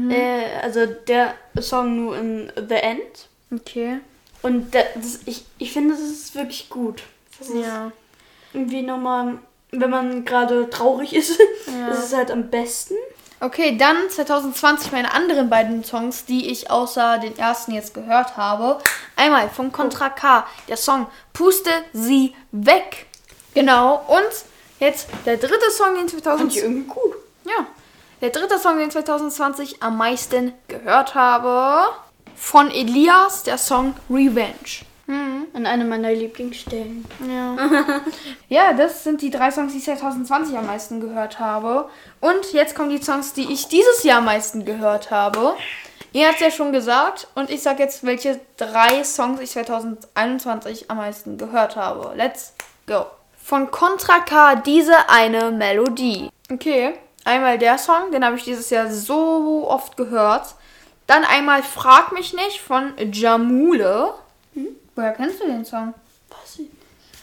Äh, 0.09 0.59
also 0.63 0.85
der 0.85 1.35
Song 1.61 1.95
nur 2.03 2.17
in 2.17 2.51
The 2.55 2.75
End. 2.75 3.29
Okay. 3.53 3.99
Und 4.41 4.73
der, 4.73 4.85
das, 4.95 5.19
ich, 5.25 5.45
ich 5.59 5.71
finde, 5.71 5.93
das 5.93 6.01
ist 6.01 6.35
wirklich 6.35 6.69
gut. 6.69 7.03
Das 7.39 7.49
ist 7.49 7.55
Ja. 7.63 7.91
irgendwie 8.53 8.81
nochmal, 8.81 9.37
wenn 9.71 9.89
man 9.89 10.25
gerade 10.25 10.69
traurig 10.69 11.13
ist, 11.13 11.39
das 11.89 12.05
ist 12.05 12.15
halt 12.15 12.31
am 12.31 12.49
besten. 12.49 12.95
Okay, 13.39 13.77
dann 13.77 14.09
2020 14.09 14.91
meine 14.91 15.13
anderen 15.13 15.49
beiden 15.49 15.83
Songs, 15.83 16.25
die 16.25 16.49
ich 16.49 16.71
außer 16.71 17.19
den 17.19 17.37
ersten 17.37 17.71
jetzt 17.71 17.93
gehört 17.93 18.35
habe. 18.35 18.79
Einmal 19.15 19.49
von 19.49 19.71
Contra 19.71 20.09
K, 20.09 20.47
der 20.67 20.77
Song 20.77 21.05
Puste 21.33 21.69
sie 21.93 22.33
weg. 22.51 23.05
Genau, 23.53 24.03
und 24.07 24.45
jetzt 24.79 25.07
der 25.25 25.37
dritte 25.37 25.69
Song, 25.69 25.95
den 25.95 26.09
Fand 26.09 26.13
ich 26.13 26.23
2020 26.23 26.63
irgendwie 26.63 26.87
gut. 26.87 27.15
ja, 27.45 27.67
der 28.21 28.31
dritte 28.31 28.57
Song, 28.57 28.79
den 28.79 28.89
2020 28.89 29.83
am 29.83 29.97
meisten 29.97 30.53
gehört 30.67 31.13
habe, 31.13 31.93
von 32.35 32.71
Elias, 32.71 33.43
der 33.43 33.59
Song 33.59 33.95
Revenge. 34.09 34.85
An 35.09 35.65
einer 35.65 35.85
meiner 35.85 36.11
Lieblingsstellen. 36.11 37.05
Ja. 37.27 37.55
ja, 38.49 38.73
das 38.73 39.03
sind 39.03 39.21
die 39.21 39.29
drei 39.29 39.51
Songs, 39.51 39.71
die 39.71 39.79
ich 39.79 39.85
2020 39.85 40.57
am 40.57 40.65
meisten 40.67 40.99
gehört 40.99 41.39
habe. 41.39 41.89
Und 42.19 42.51
jetzt 42.51 42.75
kommen 42.75 42.89
die 42.89 43.01
Songs, 43.01 43.33
die 43.33 43.51
ich 43.51 43.67
dieses 43.67 44.03
Jahr 44.03 44.19
am 44.19 44.25
meisten 44.25 44.65
gehört 44.65 45.09
habe. 45.09 45.55
Ihr 46.11 46.27
habt 46.27 46.35
es 46.35 46.41
ja 46.41 46.51
schon 46.51 46.73
gesagt. 46.73 47.27
Und 47.35 47.49
ich 47.49 47.61
sag 47.61 47.79
jetzt, 47.79 48.05
welche 48.05 48.39
drei 48.57 49.03
Songs 49.03 49.39
ich 49.39 49.51
2021 49.51 50.91
am 50.91 50.97
meisten 50.97 51.37
gehört 51.37 51.75
habe. 51.75 52.13
Let's 52.15 52.53
go. 52.85 53.05
Von 53.41 53.71
Contra 53.71 54.19
K 54.19 54.55
diese 54.55 55.09
eine 55.09 55.51
Melodie. 55.51 56.29
Okay, 56.51 56.93
einmal 57.23 57.57
der 57.57 57.77
Song, 57.77 58.11
den 58.11 58.25
habe 58.25 58.35
ich 58.35 58.43
dieses 58.43 58.69
Jahr 58.69 58.91
so 58.91 59.65
oft 59.69 59.95
gehört. 59.95 60.55
Dann 61.07 61.23
einmal 61.23 61.63
Frag 61.63 62.11
mich 62.11 62.33
nicht 62.33 62.59
von 62.59 62.93
Jamule. 63.11 64.13
Woher 64.97 65.13
kennst 65.13 65.39
du 65.39 65.45
den 65.45 65.63
Song? 65.63 65.93
Was? 66.29 66.59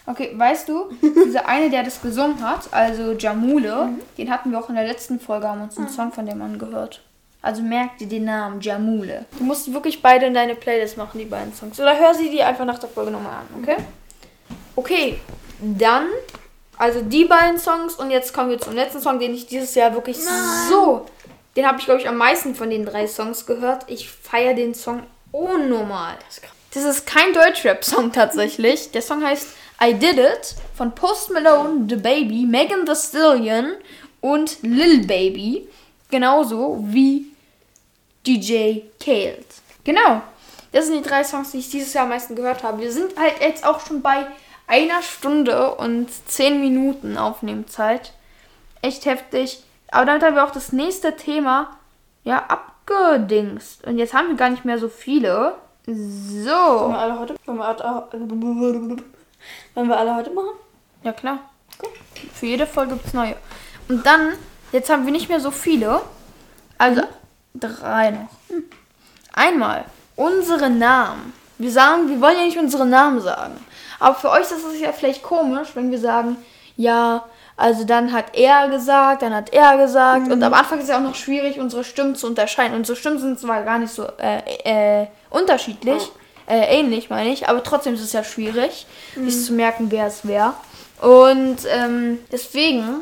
Okay, 0.05 0.31
weißt 0.33 0.69
du, 0.69 0.91
dieser 1.25 1.45
eine, 1.45 1.69
der 1.69 1.83
das 1.83 2.01
gesungen 2.01 2.41
hat, 2.41 2.71
also 2.71 3.11
Jamule, 3.11 3.89
den 4.17 4.31
hatten 4.31 4.51
wir 4.51 4.59
auch 4.59 4.69
in 4.69 4.75
der 4.75 4.87
letzten 4.87 5.19
Folge, 5.19 5.49
haben 5.49 5.61
uns 5.61 5.77
einen 5.77 5.89
Song 5.89 6.13
von 6.13 6.25
dem 6.25 6.41
angehört. 6.41 7.01
Also 7.41 7.61
merk 7.61 7.97
dir 7.97 8.07
den 8.07 8.23
Namen, 8.23 8.61
Jamule. 8.61 9.25
Du 9.37 9.43
musst 9.43 9.71
wirklich 9.73 10.01
beide 10.01 10.27
in 10.27 10.33
deine 10.33 10.55
Playlist 10.55 10.95
machen, 10.95 11.19
die 11.19 11.25
beiden 11.25 11.53
Songs. 11.53 11.77
Oder 11.77 11.99
hör 11.99 12.13
sie 12.13 12.29
dir 12.29 12.47
einfach 12.47 12.63
nach 12.63 12.79
der 12.79 12.87
Folge 12.87 13.11
nochmal 13.11 13.41
an, 13.41 13.61
okay? 13.61 13.75
Okay, 14.77 15.19
dann, 15.59 16.07
also 16.77 17.01
die 17.01 17.25
beiden 17.25 17.59
Songs 17.59 17.95
und 17.95 18.09
jetzt 18.09 18.33
kommen 18.33 18.51
wir 18.51 18.57
zum 18.57 18.73
letzten 18.73 19.01
Song, 19.01 19.19
den 19.19 19.33
ich 19.33 19.47
dieses 19.47 19.75
Jahr 19.75 19.93
wirklich 19.93 20.17
so, 20.69 21.07
den 21.57 21.67
habe 21.67 21.79
ich 21.79 21.85
glaube 21.85 21.99
ich 21.99 22.07
am 22.07 22.17
meisten 22.17 22.55
von 22.55 22.69
den 22.69 22.85
drei 22.85 23.05
Songs 23.05 23.45
gehört. 23.45 23.83
Ich 23.87 24.09
feiere 24.09 24.53
den 24.53 24.73
Song 24.73 25.03
unnormal. 25.33 26.15
Das 26.25 26.37
ist 26.37 26.54
kein 27.05 27.33
Deutschrap-Song 27.33 28.11
tatsächlich. 28.11 28.91
Der 28.91 29.01
Song 29.01 29.23
heißt 29.23 29.47
I 29.83 29.93
Did 29.93 30.17
It 30.17 30.55
von 30.75 30.93
Post 30.93 31.31
Malone, 31.31 31.85
The 31.89 31.95
Baby, 31.95 32.45
Megan 32.45 32.85
Thee 32.85 32.95
Stallion 32.95 33.73
und 34.21 34.61
Lil 34.61 35.05
Baby. 35.05 35.67
Genauso 36.09 36.79
wie 36.81 37.27
DJ 38.25 38.81
Khaled. 39.03 39.45
Genau. 39.83 40.21
Das 40.71 40.87
sind 40.87 41.03
die 41.03 41.09
drei 41.09 41.23
Songs, 41.23 41.51
die 41.51 41.59
ich 41.59 41.69
dieses 41.69 41.93
Jahr 41.93 42.03
am 42.03 42.09
meisten 42.09 42.35
gehört 42.35 42.63
habe. 42.63 42.81
Wir 42.81 42.91
sind 42.91 43.17
halt 43.17 43.39
jetzt 43.39 43.65
auch 43.65 43.85
schon 43.85 44.01
bei 44.01 44.27
einer 44.67 45.01
Stunde 45.01 45.75
und 45.75 46.09
zehn 46.27 46.59
Minuten 46.59 47.17
Aufnehmenzeit. 47.17 48.13
Echt 48.81 49.05
heftig. 49.05 49.63
Aber 49.89 50.05
damit 50.05 50.23
haben 50.23 50.35
wir 50.35 50.43
auch 50.43 50.51
das 50.51 50.71
nächste 50.71 51.15
Thema 51.15 51.77
ja 52.23 52.45
abgedingst. 52.47 53.85
Und 53.85 53.97
jetzt 53.97 54.13
haben 54.13 54.29
wir 54.29 54.35
gar 54.35 54.49
nicht 54.49 54.65
mehr 54.65 54.77
so 54.77 54.89
viele. 54.89 55.55
Wollen 55.85 56.43
So. 56.43 56.89
wir 56.89 56.97
alle 56.97 57.19
heute? 57.19 57.35
Wollen 57.45 57.57
wir 57.59 57.65
alle, 57.65 58.07
wollen 59.75 59.89
wir 59.89 59.97
alle 59.97 60.15
heute 60.15 60.31
machen? 60.31 60.49
Ja, 61.03 61.11
klar. 61.11 61.39
Für 62.33 62.45
jede 62.45 62.65
Folge 62.65 62.93
gibt 62.93 63.07
es 63.07 63.13
neue. 63.13 63.35
Und 63.87 64.05
dann, 64.05 64.33
jetzt 64.71 64.89
haben 64.89 65.05
wir 65.05 65.11
nicht 65.11 65.29
mehr 65.29 65.39
so 65.39 65.51
viele. 65.51 66.01
Also, 66.77 67.03
drei 67.53 68.11
noch. 68.11 68.29
Hm. 68.49 68.63
Einmal, 69.33 69.85
unsere 70.15 70.69
Namen. 70.69 71.33
Wir 71.57 71.71
sagen, 71.71 72.09
wir 72.09 72.19
wollen 72.19 72.37
ja 72.37 72.45
nicht 72.45 72.57
unsere 72.57 72.85
Namen 72.85 73.21
sagen. 73.21 73.55
Aber 73.99 74.15
für 74.15 74.29
euch 74.31 74.41
ist 74.41 74.65
es 74.65 74.79
ja 74.79 74.91
vielleicht 74.91 75.23
komisch, 75.23 75.69
wenn 75.75 75.91
wir 75.91 75.99
sagen, 75.99 76.37
ja, 76.75 77.23
also 77.57 77.85
dann 77.85 78.11
hat 78.11 78.35
er 78.35 78.67
gesagt, 78.67 79.21
dann 79.21 79.33
hat 79.33 79.53
er 79.53 79.77
gesagt. 79.77 80.29
Und 80.29 80.43
am 80.43 80.53
Anfang 80.53 80.79
ist 80.79 80.85
es 80.85 80.89
ja 80.89 80.97
auch 80.97 81.01
noch 81.01 81.15
schwierig, 81.15 81.59
unsere 81.59 81.85
Stimmen 81.85 82.15
zu 82.15 82.27
unterscheiden. 82.27 82.75
Unsere 82.75 82.97
Stimmen 82.97 83.19
sind 83.19 83.39
zwar 83.39 83.63
gar 83.63 83.79
nicht 83.79 83.93
so 83.93 84.05
äh, 84.17 85.03
äh, 85.03 85.07
unterschiedlich, 85.35 86.01
äh, 86.47 86.79
ähnlich 86.79 87.09
meine 87.09 87.31
ich, 87.31 87.47
aber 87.49 87.63
trotzdem 87.63 87.93
ist 87.95 88.01
es 88.01 88.13
ja 88.13 88.23
schwierig, 88.23 88.85
sich 89.15 89.45
zu 89.45 89.53
merken, 89.53 89.87
wer 89.91 90.07
es 90.07 90.21
wer. 90.23 90.53
Und 91.01 91.57
ähm, 91.69 92.19
deswegen 92.31 93.01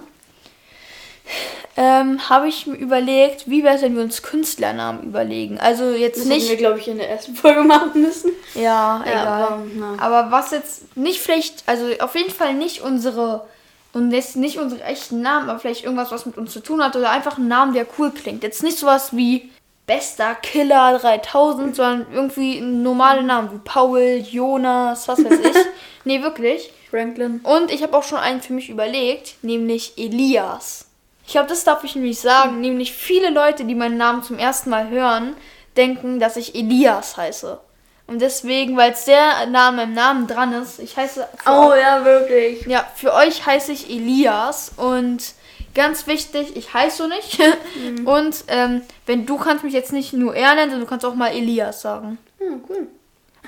ähm, 1.75 2.29
habe 2.29 2.47
ich 2.47 2.67
mir 2.67 2.75
überlegt, 2.75 3.49
wie 3.49 3.63
wäre 3.63 3.75
es, 3.75 3.81
wenn 3.81 3.95
wir 3.95 4.03
uns 4.03 4.21
Künstlernamen 4.21 5.03
überlegen. 5.03 5.59
Also 5.59 5.91
jetzt 5.91 6.19
Das 6.19 6.25
nicht. 6.25 6.41
hätten 6.41 6.49
wir, 6.49 6.57
glaube 6.57 6.79
ich, 6.79 6.87
in 6.87 6.97
der 6.97 7.09
ersten 7.09 7.35
Folge 7.35 7.63
machen 7.63 8.01
müssen. 8.01 8.31
Ja, 8.55 9.03
Ja, 9.05 9.11
egal. 9.11 9.25
aber. 9.27 9.63
Aber 10.03 10.31
was 10.31 10.51
jetzt 10.51 10.95
nicht 10.95 11.19
vielleicht, 11.19 11.63
also 11.65 11.85
auf 11.99 12.15
jeden 12.15 12.31
Fall 12.31 12.53
nicht 12.53 12.81
unsere 12.81 13.45
und 13.93 14.11
jetzt 14.11 14.35
nicht 14.35 14.57
unsere 14.57 14.83
echten 14.83 15.21
Namen, 15.21 15.49
aber 15.49 15.59
vielleicht 15.59 15.83
irgendwas, 15.83 16.11
was 16.11 16.25
mit 16.25 16.37
uns 16.37 16.51
zu 16.51 16.61
tun 16.61 16.83
hat 16.83 16.95
oder 16.95 17.11
einfach 17.11 17.37
ein 17.37 17.47
Name, 17.47 17.73
der 17.73 17.85
cool 17.99 18.09
klingt. 18.11 18.41
Jetzt 18.43 18.63
nicht 18.63 18.77
sowas 18.79 19.15
wie 19.15 19.51
Bester 19.93 20.33
Killer 20.35 20.97
3000, 20.97 21.75
sondern 21.75 22.07
irgendwie 22.11 22.59
normale 22.61 23.21
Namen 23.21 23.51
wie 23.51 23.59
Paul, 23.63 24.23
Jonas, 24.27 25.07
was 25.07 25.23
weiß 25.23 25.39
ich. 25.39 25.57
nee, 26.03 26.23
wirklich. 26.23 26.73
Franklin. 26.89 27.41
Und 27.43 27.71
ich 27.71 27.83
habe 27.83 27.95
auch 27.95 28.01
schon 28.01 28.17
einen 28.17 28.41
für 28.41 28.53
mich 28.53 28.69
überlegt, 28.69 29.35
nämlich 29.43 29.93
Elias. 29.97 30.87
Ich 31.27 31.33
glaube, 31.33 31.49
das 31.49 31.63
darf 31.63 31.83
ich 31.83 31.95
nämlich 31.95 32.19
sagen. 32.19 32.59
Nämlich 32.59 32.91
viele 32.91 33.29
Leute, 33.29 33.65
die 33.65 33.75
meinen 33.75 33.97
Namen 33.97 34.23
zum 34.23 34.39
ersten 34.39 34.71
Mal 34.71 34.89
hören, 34.89 35.35
denken, 35.77 36.19
dass 36.19 36.37
ich 36.37 36.55
Elias 36.55 37.15
heiße. 37.15 37.59
Und 38.07 38.19
deswegen, 38.19 38.75
weil 38.75 38.93
es 38.93 39.05
der 39.05 39.45
Name 39.45 39.83
im 39.83 39.93
Namen 39.93 40.25
dran 40.25 40.53
ist, 40.53 40.79
ich 40.79 40.97
heiße. 40.97 41.27
Oh 41.45 41.71
ja, 41.79 42.03
wirklich. 42.03 42.65
ja, 42.65 42.83
für 42.95 43.13
euch 43.13 43.45
heiße 43.45 43.71
ich 43.71 43.91
Elias 43.91 44.71
und 44.75 45.33
ganz 45.73 46.07
wichtig, 46.07 46.55
ich 46.55 46.73
heiße 46.73 46.97
so 46.97 47.07
nicht. 47.07 47.39
Und 48.05 48.43
ähm, 48.47 48.81
wenn 49.05 49.25
du 49.25 49.37
kannst 49.37 49.63
mich 49.63 49.73
jetzt 49.73 49.93
nicht 49.93 50.13
nur 50.13 50.35
er 50.35 50.55
nennen, 50.55 50.71
sondern 50.71 50.81
du 50.81 50.89
kannst 50.89 51.05
auch 51.05 51.15
mal 51.15 51.29
Elias 51.31 51.81
sagen. 51.81 52.17
Ja, 52.39 52.47
cool. 52.69 52.87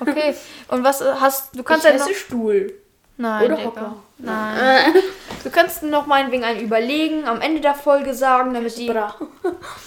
Okay. 0.00 0.34
Und 0.68 0.84
was 0.84 1.00
äh, 1.00 1.12
hast 1.20 1.56
du 1.56 1.62
kannst 1.62 1.84
ich 1.86 1.92
ja 1.92 1.98
noch. 1.98 2.06
heiße 2.06 2.14
Stuhl. 2.14 2.74
Nein, 3.18 3.44
Oder. 3.52 3.64
Hocker. 3.64 3.96
Nein. 4.18 4.94
Du 5.44 5.50
kannst 5.52 5.84
noch 5.84 6.06
meinetwegen 6.06 6.42
einen 6.42 6.58
überlegen, 6.60 7.24
am 7.24 7.40
Ende 7.40 7.60
der 7.60 7.74
Folge 7.74 8.14
sagen, 8.14 8.52
damit 8.52 8.76
die. 8.78 8.88
Bra. 8.90 9.14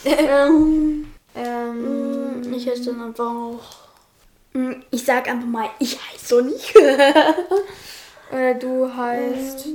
ähm, 0.05 1.11
Ähm, 1.35 2.53
ich 2.55 2.65
heiße 2.69 2.85
dann 2.85 3.01
einfach 3.01 3.25
auch. 3.25 3.59
Mm, 4.53 4.71
Ich 4.89 5.03
sag 5.03 5.27
einfach 5.27 5.47
mal, 5.47 5.69
ich 5.79 5.99
heiße 5.99 6.25
so 6.27 6.39
nicht. 6.41 6.73
äh, 8.31 8.55
du 8.57 8.89
heißt. 8.95 9.67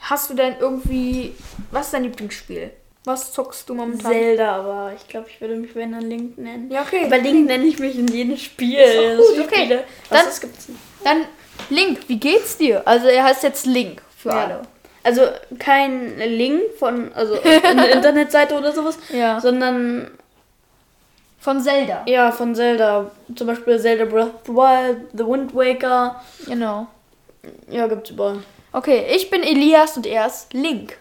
Hast 0.00 0.30
du 0.30 0.34
denn 0.34 0.56
irgendwie. 0.60 1.34
Was 1.70 1.86
ist 1.86 1.94
dein 1.94 2.04
Lieblingsspiel? 2.04 2.70
Was 3.04 3.32
zockst 3.32 3.68
du 3.68 3.74
momentan? 3.74 4.12
Zelda, 4.12 4.56
aber 4.56 4.92
ich 4.94 5.08
glaube, 5.08 5.28
ich 5.30 5.40
würde 5.40 5.56
mich 5.56 5.74
wenn 5.74 5.92
dann 5.92 6.02
Link 6.02 6.36
nennen. 6.38 6.70
Ja, 6.70 6.82
okay. 6.82 7.06
Aber 7.06 7.18
Link 7.18 7.46
nenne 7.46 7.64
ich 7.64 7.78
mich 7.78 7.98
in 7.98 8.06
jedem 8.08 8.36
Spiel. 8.36 8.78
Ist 8.78 9.18
gut, 9.36 9.46
okay. 9.46 9.60
spiele. 9.64 9.84
Dann- 10.10 10.26
Was 10.26 10.40
gibt's 10.40 10.68
nicht. 10.68 10.80
Dann 11.04 11.24
Link, 11.70 12.00
wie 12.08 12.18
geht's 12.18 12.56
dir? 12.58 12.86
Also 12.86 13.08
er 13.08 13.24
heißt 13.24 13.42
jetzt 13.44 13.66
Link 13.66 14.02
für 14.16 14.28
Ja. 14.30 14.44
alle. 14.44 14.62
Also 15.04 15.22
kein 15.58 16.18
Link 16.18 16.60
von, 16.78 17.12
also 17.14 17.38
eine 17.64 17.86
Internetseite 17.88 18.54
oder 18.58 18.72
sowas, 18.72 18.98
Ja. 19.10 19.40
sondern 19.40 20.10
Von 21.40 21.60
Zelda. 21.62 22.02
ja 22.06 22.30
von 22.30 22.54
Zelda. 22.54 23.10
Zum 23.34 23.46
Beispiel 23.46 23.78
Zelda 23.80 24.04
Breath 24.04 24.26
of 24.34 24.40
the 24.46 24.52
Wild, 24.52 24.98
The 25.14 25.24
Wind 25.26 25.54
Waker. 25.54 26.22
Genau. 26.46 26.86
Ja, 27.70 27.86
gibt's 27.86 28.10
überall. 28.10 28.40
Okay, 28.72 29.06
ich 29.14 29.30
bin 29.30 29.42
Elias 29.42 29.96
und 29.96 30.06
er 30.06 30.26
ist 30.26 30.52
Link. 30.52 30.96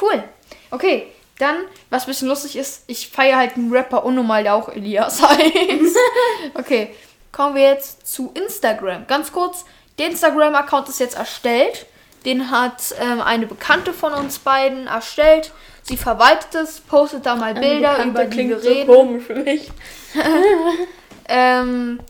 Cool. 0.00 0.24
Okay, 0.70 1.08
dann, 1.38 1.56
was 1.90 2.04
ein 2.04 2.08
bisschen 2.08 2.28
lustig 2.28 2.56
ist, 2.56 2.84
ich 2.86 3.08
feiere 3.08 3.36
halt 3.36 3.56
einen 3.56 3.72
Rapper 3.72 4.04
unnormal, 4.04 4.42
der 4.42 4.54
auch 4.54 4.68
Elias 4.68 5.22
heißt. 5.28 5.96
okay, 6.54 6.94
kommen 7.32 7.54
wir 7.54 7.62
jetzt 7.62 8.06
zu 8.12 8.32
Instagram. 8.34 9.06
Ganz 9.06 9.32
kurz, 9.32 9.64
der 9.98 10.08
Instagram-Account 10.08 10.88
ist 10.88 11.00
jetzt 11.00 11.16
erstellt. 11.16 11.86
Den 12.24 12.50
hat 12.50 12.94
ähm, 13.00 13.20
eine 13.20 13.46
Bekannte 13.46 13.92
von 13.92 14.12
uns 14.12 14.38
beiden 14.40 14.86
erstellt. 14.88 15.52
Sie 15.82 15.96
verwaltet 15.96 16.54
es, 16.54 16.80
postet 16.80 17.24
da 17.24 17.36
mal 17.36 17.54
Bilder, 17.54 17.90
Bekannte 17.90 18.10
über 18.10 18.24
die 18.24 18.30
klingt 18.30 18.50
wir 18.50 18.60
so 18.60 18.68
reden. 18.68 18.86
komisch 18.86 19.24
für 19.24 19.36
mich. 19.36 19.70
Ähm, 21.28 22.00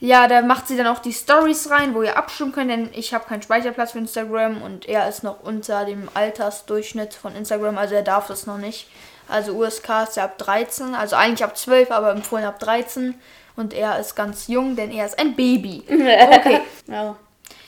ja, 0.00 0.28
da 0.28 0.42
macht 0.42 0.68
sie 0.68 0.76
dann 0.76 0.86
auch 0.86 1.00
die 1.00 1.12
Stories 1.12 1.70
rein, 1.70 1.94
wo 1.94 2.02
ihr 2.02 2.16
abstimmen 2.16 2.52
könnt, 2.52 2.70
denn 2.70 2.90
ich 2.92 3.14
habe 3.14 3.26
keinen 3.26 3.42
Speicherplatz 3.42 3.92
für 3.92 3.98
Instagram 3.98 4.62
und 4.62 4.88
er 4.88 5.08
ist 5.08 5.24
noch 5.24 5.42
unter 5.42 5.84
dem 5.84 6.08
Altersdurchschnitt 6.14 7.14
von 7.14 7.34
Instagram, 7.34 7.78
also 7.78 7.94
er 7.94 8.02
darf 8.02 8.28
das 8.28 8.46
noch 8.46 8.58
nicht. 8.58 8.88
Also 9.28 9.52
USK 9.52 10.04
ist 10.08 10.16
ja 10.16 10.24
ab 10.24 10.38
13, 10.38 10.94
also 10.94 11.16
eigentlich 11.16 11.44
ab 11.44 11.56
12, 11.56 11.90
aber 11.90 12.12
empfohlen 12.12 12.44
ab 12.44 12.58
13 12.60 13.14
und 13.56 13.74
er 13.74 13.98
ist 13.98 14.14
ganz 14.14 14.46
jung, 14.46 14.76
denn 14.76 14.90
er 14.90 15.04
ist 15.04 15.18
ein 15.18 15.34
Baby. 15.34 15.82
Okay. 15.86 16.60
Ja, 16.86 17.16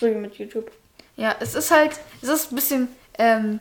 so 0.00 0.06
wie 0.06 0.12
mit 0.12 0.36
YouTube. 0.36 0.70
Ja, 1.16 1.34
es 1.40 1.54
ist 1.54 1.70
halt, 1.70 1.92
es 2.22 2.28
ist 2.28 2.52
ein 2.52 2.54
bisschen, 2.54 2.88
ähm, 3.18 3.60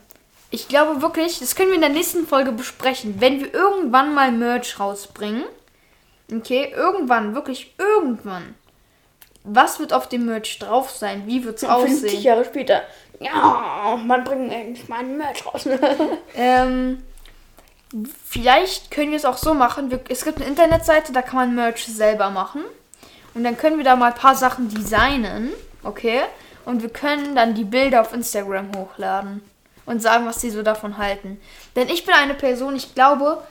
ich 0.50 0.68
glaube 0.68 1.02
wirklich, 1.02 1.40
das 1.40 1.54
können 1.54 1.68
wir 1.68 1.74
in 1.74 1.82
der 1.82 1.90
nächsten 1.90 2.26
Folge 2.26 2.52
besprechen. 2.52 3.16
Wenn 3.20 3.40
wir 3.40 3.52
irgendwann 3.52 4.14
mal 4.14 4.32
Merch 4.32 4.80
rausbringen, 4.80 5.44
okay, 6.32 6.72
irgendwann, 6.74 7.34
wirklich 7.34 7.74
irgendwann, 7.76 8.54
was 9.44 9.78
wird 9.78 9.92
auf 9.92 10.08
dem 10.08 10.26
Merch 10.26 10.58
drauf 10.58 10.90
sein? 10.90 11.26
Wie 11.26 11.44
wird 11.44 11.62
es 11.62 11.68
50 11.68 11.70
aussehen? 11.70 12.22
Jahre 12.22 12.44
später. 12.44 12.82
Ja, 13.20 13.98
man 14.04 14.24
bringt 14.24 14.52
eigentlich 14.52 14.88
mal 14.88 15.00
einen 15.00 15.16
Merch 15.16 15.44
raus. 15.46 15.68
Ähm, 16.34 17.02
vielleicht 18.24 18.90
können 18.90 19.10
wir 19.10 19.16
es 19.16 19.24
auch 19.24 19.36
so 19.36 19.52
machen. 19.52 19.90
Wir, 19.90 20.00
es 20.08 20.24
gibt 20.24 20.38
eine 20.38 20.46
Internetseite, 20.46 21.12
da 21.12 21.22
kann 21.22 21.36
man 21.36 21.54
Merch 21.54 21.84
selber 21.86 22.30
machen. 22.30 22.62
Und 23.34 23.44
dann 23.44 23.56
können 23.56 23.76
wir 23.76 23.84
da 23.84 23.96
mal 23.96 24.12
ein 24.12 24.18
paar 24.18 24.34
Sachen 24.34 24.68
designen, 24.68 25.50
okay? 25.82 26.20
Und 26.64 26.82
wir 26.82 26.88
können 26.88 27.34
dann 27.34 27.54
die 27.54 27.64
Bilder 27.64 28.00
auf 28.00 28.12
Instagram 28.12 28.70
hochladen 28.76 29.42
und 29.86 30.00
sagen, 30.00 30.26
was 30.26 30.38
die 30.38 30.50
so 30.50 30.62
davon 30.62 30.98
halten. 30.98 31.40
Denn 31.76 31.88
ich 31.88 32.04
bin 32.04 32.14
eine 32.14 32.34
Person, 32.34 32.76
ich 32.76 32.94
glaube, 32.94 33.42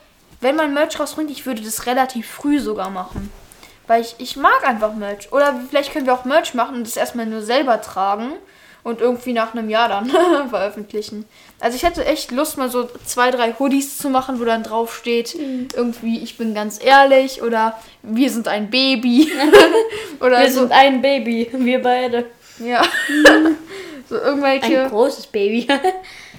wenn 0.41 0.55
man 0.55 0.73
Merch 0.73 0.99
rausbringt, 0.99 1.31
ich 1.31 1.45
würde 1.45 1.61
das 1.61 1.85
relativ 1.85 2.29
früh 2.29 2.59
sogar 2.59 2.89
machen. 2.89 3.31
Weil 3.89 4.01
ich, 4.01 4.13
ich 4.19 4.35
mag 4.35 4.67
einfach 4.67 4.93
Merch. 4.93 5.33
Oder 5.33 5.59
vielleicht 5.67 5.91
können 5.91 6.05
wir 6.05 6.13
auch 6.13 6.23
Merch 6.23 6.53
machen 6.53 6.75
und 6.75 6.85
das 6.85 6.95
erstmal 6.95 7.25
nur 7.25 7.41
selber 7.41 7.81
tragen 7.81 8.33
und 8.83 9.01
irgendwie 9.01 9.33
nach 9.33 9.55
einem 9.55 9.67
Jahr 9.67 9.89
dann 9.89 10.11
veröffentlichen. 10.51 11.25
Also 11.59 11.75
ich 11.75 11.81
hätte 11.81 12.05
echt 12.05 12.29
Lust, 12.29 12.59
mal 12.59 12.69
so 12.69 12.87
zwei, 13.03 13.31
drei 13.31 13.51
Hoodies 13.57 13.97
zu 13.97 14.11
machen, 14.11 14.39
wo 14.39 14.45
dann 14.45 14.61
drauf 14.61 14.95
steht, 14.95 15.33
irgendwie, 15.33 16.19
ich 16.19 16.37
bin 16.37 16.53
ganz 16.53 16.79
ehrlich 16.79 17.41
oder 17.41 17.79
wir 18.03 18.29
sind 18.29 18.47
ein 18.47 18.69
Baby. 18.69 19.31
oder 20.19 20.39
Wir 20.41 20.51
so. 20.51 20.59
sind 20.59 20.71
ein 20.71 21.01
Baby, 21.01 21.49
wir 21.51 21.81
beide. 21.81 22.25
Ja. 22.59 22.83
so 24.07 24.17
Ein 24.17 24.21
irgendwelche, 24.21 24.87
großes 24.87 25.25
Baby. 25.27 25.67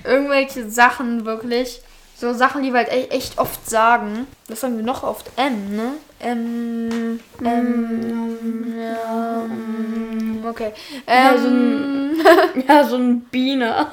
irgendwelche 0.05 0.71
Sachen 0.71 1.25
wirklich. 1.25 1.81
So 2.17 2.33
Sachen, 2.33 2.63
die 2.63 2.71
wir 2.73 2.79
halt 2.79 2.93
e 2.93 3.09
echt 3.09 3.39
oft 3.39 3.69
sagen. 3.69 4.29
Was 4.47 4.61
sagen 4.61 4.77
wir 4.77 4.85
noch 4.85 5.03
oft? 5.03 5.33
M, 5.37 5.75
ne? 5.75 5.95
M. 6.21 7.21
M. 7.43 8.75
Ja. 8.79 9.43
mm, 9.47 10.45
Okay. 10.47 10.73
Ja, 11.07 11.39
so 11.39 11.47
Ähm, 11.49 12.21
ja, 12.69 12.85
so 12.85 12.97
ein 12.97 13.21
Biene. 13.23 13.87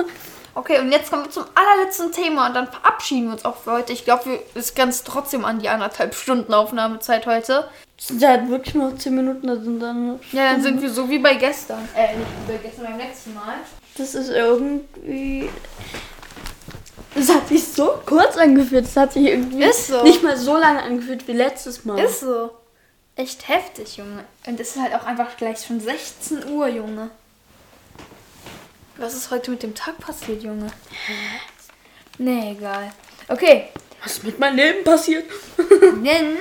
okay, 0.56 0.80
und 0.80 0.92
jetzt 0.92 1.10
kommen 1.10 1.26
wir 1.26 1.32
zum 1.32 1.46
allerletzten 1.56 2.12
Thema 2.12 2.48
und 2.48 2.56
dann 2.56 2.68
verabschieden 2.68 3.26
wir 3.28 3.34
uns 3.34 3.46
auch 3.46 3.58
für 3.58 3.72
heute. 3.72 3.94
Ich 3.94 4.06
glaube, 4.06 4.26
wir 4.26 4.40
es 4.56 4.76
ganz 4.76 5.04
trotzdem 5.04 5.46
an 5.46 5.60
die 5.60 5.70
anderthalb 5.70 6.16
Stunden 6.16 6.54
Aufnahmezeit 6.54 7.26
heute. 7.28 7.70
Der 8.10 8.34
hat 8.34 8.50
wirklich 8.50 8.76
noch 8.76 8.96
10 8.96 9.16
Minuten, 9.16 9.48
sind 9.64 9.80
dann. 9.80 10.20
Ja, 10.32 10.52
dann 10.52 10.62
sind 10.62 10.82
wir 10.82 10.90
so 10.90 11.10
wie 11.10 11.20
bei 11.20 11.36
gestern. 11.36 11.88
Äh, 11.96 12.16
nicht 12.18 12.28
wie 12.48 12.54
bei 12.54 12.58
gestern, 12.62 12.86
beim 12.86 12.98
letzten 12.98 13.34
Mal. 13.34 13.56
Das 13.98 14.14
ist 14.14 14.30
irgendwie. 14.30 15.50
Das 17.18 17.34
hat 17.34 17.48
sich 17.48 17.68
so 17.68 18.00
kurz 18.06 18.38
angefühlt. 18.38 18.86
Das 18.86 18.96
hat 18.96 19.14
sich 19.14 19.26
irgendwie 19.26 19.72
so. 19.74 20.04
nicht 20.04 20.22
mal 20.22 20.38
so 20.38 20.56
lange 20.56 20.84
angefühlt 20.84 21.28
wie 21.28 21.34
letztes 21.34 21.84
Mal. 21.84 22.00
Ist 22.00 22.20
so. 22.20 22.52
Echt 23.16 23.48
heftig, 23.48 23.98
Junge. 23.98 24.24
Und 24.46 24.60
es 24.60 24.76
ist 24.76 24.82
halt 24.82 24.94
auch 24.94 25.04
einfach 25.04 25.36
gleich 25.36 25.66
schon 25.66 25.80
16 25.80 26.48
Uhr, 26.52 26.68
Junge. 26.68 27.10
Was 28.98 29.16
ist 29.16 29.32
heute 29.32 29.50
mit 29.50 29.64
dem 29.64 29.74
Tag 29.74 29.98
passiert, 29.98 30.44
Junge? 30.44 30.68
Nee, 32.20 32.52
egal. 32.52 32.92
Okay, 33.28 33.70
Was 34.04 34.14
ist 34.14 34.24
mit 34.24 34.38
meinem 34.38 34.56
Leben 34.58 34.84
passiert? 34.84 35.26
denn 35.58 36.38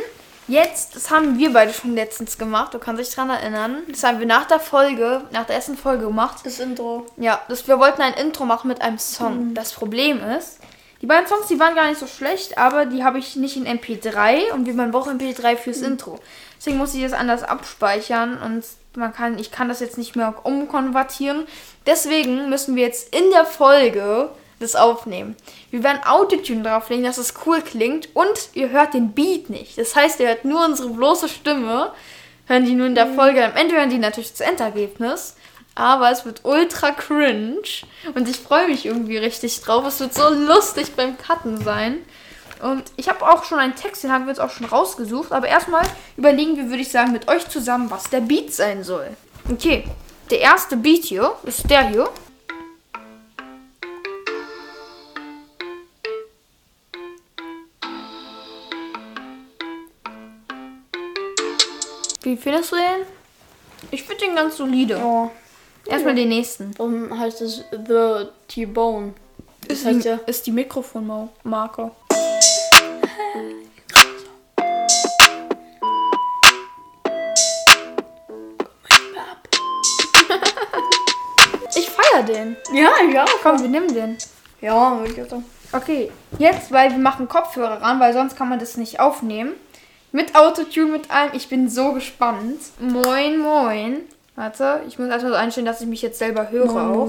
jetzt, 0.48 0.96
das 0.96 1.10
haben 1.10 1.38
wir 1.38 1.52
beide 1.52 1.72
schon 1.72 1.94
letztens 1.94 2.38
gemacht, 2.38 2.74
du 2.74 2.78
kannst 2.78 3.00
dich 3.00 3.14
dran 3.14 3.30
erinnern. 3.30 3.82
Das 3.88 4.02
haben 4.02 4.18
wir 4.18 4.26
nach 4.26 4.46
der 4.46 4.60
Folge, 4.60 5.22
nach 5.32 5.44
der 5.46 5.56
ersten 5.56 5.76
Folge 5.76 6.06
gemacht. 6.06 6.38
Das 6.44 6.58
Intro. 6.58 7.06
Ja, 7.16 7.40
das, 7.48 7.66
wir 7.66 7.78
wollten 7.78 8.02
ein 8.02 8.14
Intro 8.14 8.44
machen 8.44 8.68
mit 8.68 8.82
einem 8.82 8.98
Song. 8.98 9.54
Das 9.54 9.72
Problem 9.72 10.22
ist, 10.22 10.58
die 11.02 11.06
beiden 11.06 11.26
Songs, 11.26 11.46
die 11.48 11.60
waren 11.60 11.74
gar 11.74 11.88
nicht 11.88 12.00
so 12.00 12.06
schlecht, 12.06 12.58
aber 12.58 12.86
die 12.86 13.04
habe 13.04 13.18
ich 13.18 13.36
nicht 13.36 13.56
in 13.56 13.66
MP3 13.66 14.52
und 14.52 14.66
wie 14.66 14.72
man 14.72 14.90
braucht 14.90 15.10
MP3 15.10 15.56
fürs 15.56 15.82
Intro. 15.82 16.18
Deswegen 16.58 16.78
muss 16.78 16.94
ich 16.94 17.02
das 17.02 17.12
anders 17.12 17.42
abspeichern 17.42 18.38
und 18.40 18.64
man 18.96 19.12
kann, 19.12 19.38
ich 19.38 19.50
kann 19.50 19.68
das 19.68 19.80
jetzt 19.80 19.98
nicht 19.98 20.16
mehr 20.16 20.34
umkonvertieren. 20.44 21.46
Deswegen 21.84 22.48
müssen 22.48 22.76
wir 22.76 22.84
jetzt 22.84 23.14
in 23.14 23.30
der 23.30 23.44
Folge 23.44 24.30
das 24.58 24.76
aufnehmen. 24.76 25.36
Wir 25.70 25.82
werden 25.82 26.02
Autotune 26.04 26.62
drauflegen, 26.62 27.04
dass 27.04 27.18
es 27.18 27.34
cool 27.44 27.60
klingt 27.60 28.08
und 28.14 28.50
ihr 28.54 28.70
hört 28.70 28.94
den 28.94 29.12
Beat 29.12 29.50
nicht. 29.50 29.76
Das 29.78 29.94
heißt, 29.94 30.20
ihr 30.20 30.28
hört 30.28 30.44
nur 30.44 30.64
unsere 30.64 30.88
bloße 30.90 31.28
Stimme, 31.28 31.92
hören 32.46 32.64
die 32.64 32.74
nur 32.74 32.86
in 32.86 32.94
der 32.94 33.08
Folge. 33.08 33.44
Am 33.44 33.56
Ende 33.56 33.76
hören 33.76 33.90
die 33.90 33.98
natürlich 33.98 34.30
das 34.30 34.40
Endergebnis. 34.40 35.36
Aber 35.78 36.10
es 36.10 36.24
wird 36.24 36.40
ultra 36.44 36.90
cringe. 36.90 37.60
Und 38.14 38.28
ich 38.28 38.38
freue 38.38 38.66
mich 38.66 38.86
irgendwie 38.86 39.18
richtig 39.18 39.60
drauf. 39.60 39.86
Es 39.86 40.00
wird 40.00 40.14
so 40.14 40.30
lustig 40.30 40.92
beim 40.96 41.18
Cutten 41.18 41.62
sein. 41.62 41.98
Und 42.62 42.84
ich 42.96 43.10
habe 43.10 43.28
auch 43.28 43.44
schon 43.44 43.58
einen 43.58 43.76
Text, 43.76 44.02
den 44.02 44.10
haben 44.10 44.24
wir 44.24 44.30
jetzt 44.30 44.40
auch 44.40 44.50
schon 44.50 44.66
rausgesucht. 44.66 45.32
Aber 45.32 45.46
erstmal 45.46 45.84
überlegen 46.16 46.56
wir, 46.56 46.70
würde 46.70 46.80
ich 46.80 46.90
sagen, 46.90 47.12
mit 47.12 47.28
euch 47.28 47.46
zusammen, 47.48 47.90
was 47.90 48.04
der 48.04 48.22
Beat 48.22 48.54
sein 48.54 48.84
soll. 48.84 49.08
Okay, 49.52 49.84
der 50.30 50.40
erste 50.40 50.78
Beat 50.78 51.04
hier 51.04 51.34
ist 51.44 51.68
der 51.70 51.88
hier. 51.88 52.08
Wie 62.36 62.42
findest 62.42 62.70
du 62.70 62.76
den? 62.76 63.06
Ich 63.90 64.02
finde 64.02 64.26
den 64.26 64.34
ganz 64.34 64.58
solide. 64.58 65.00
Oh. 65.02 65.30
Erstmal 65.86 66.14
den 66.14 66.28
nächsten. 66.28 66.78
Warum 66.78 67.18
heißt 67.18 67.40
es 67.40 67.64
The 67.70 68.26
T-Bone? 68.46 69.14
Das 69.66 69.78
Ist 69.78 69.86
heißt 69.86 70.04
die, 70.04 70.08
ja. 70.08 70.18
ist 70.26 70.46
die 70.46 70.52
Mikrofonmarke. 70.52 71.92
Ich 81.74 81.88
feier 81.88 82.22
den. 82.22 82.54
Ja, 82.74 82.90
ja. 83.10 83.24
Komm, 83.42 83.62
wir 83.62 83.68
nehmen 83.68 83.94
den. 83.94 84.18
Ja, 84.60 84.98
würde 84.98 85.10
ich 85.10 85.22
auch 85.22 85.30
sagen. 85.30 85.44
Okay, 85.72 86.12
jetzt, 86.38 86.70
weil 86.70 86.90
wir 86.90 86.98
machen 86.98 87.28
Kopfhörer 87.28 87.80
ran, 87.80 87.98
weil 87.98 88.12
sonst 88.12 88.36
kann 88.36 88.50
man 88.50 88.58
das 88.58 88.76
nicht 88.76 89.00
aufnehmen. 89.00 89.54
Mit 90.16 90.34
Autotune, 90.34 90.92
mit 90.92 91.10
allem. 91.10 91.32
Ich 91.34 91.46
bin 91.50 91.68
so 91.68 91.92
gespannt. 91.92 92.58
Moin, 92.80 93.38
moin. 93.38 94.00
Warte, 94.34 94.80
ich 94.88 94.98
muss 94.98 95.08
erstmal 95.08 95.32
so 95.32 95.36
einstellen, 95.36 95.66
dass 95.66 95.82
ich 95.82 95.86
mich 95.86 96.00
jetzt 96.00 96.18
selber 96.18 96.50
höre 96.50 96.70
auch. 96.74 97.06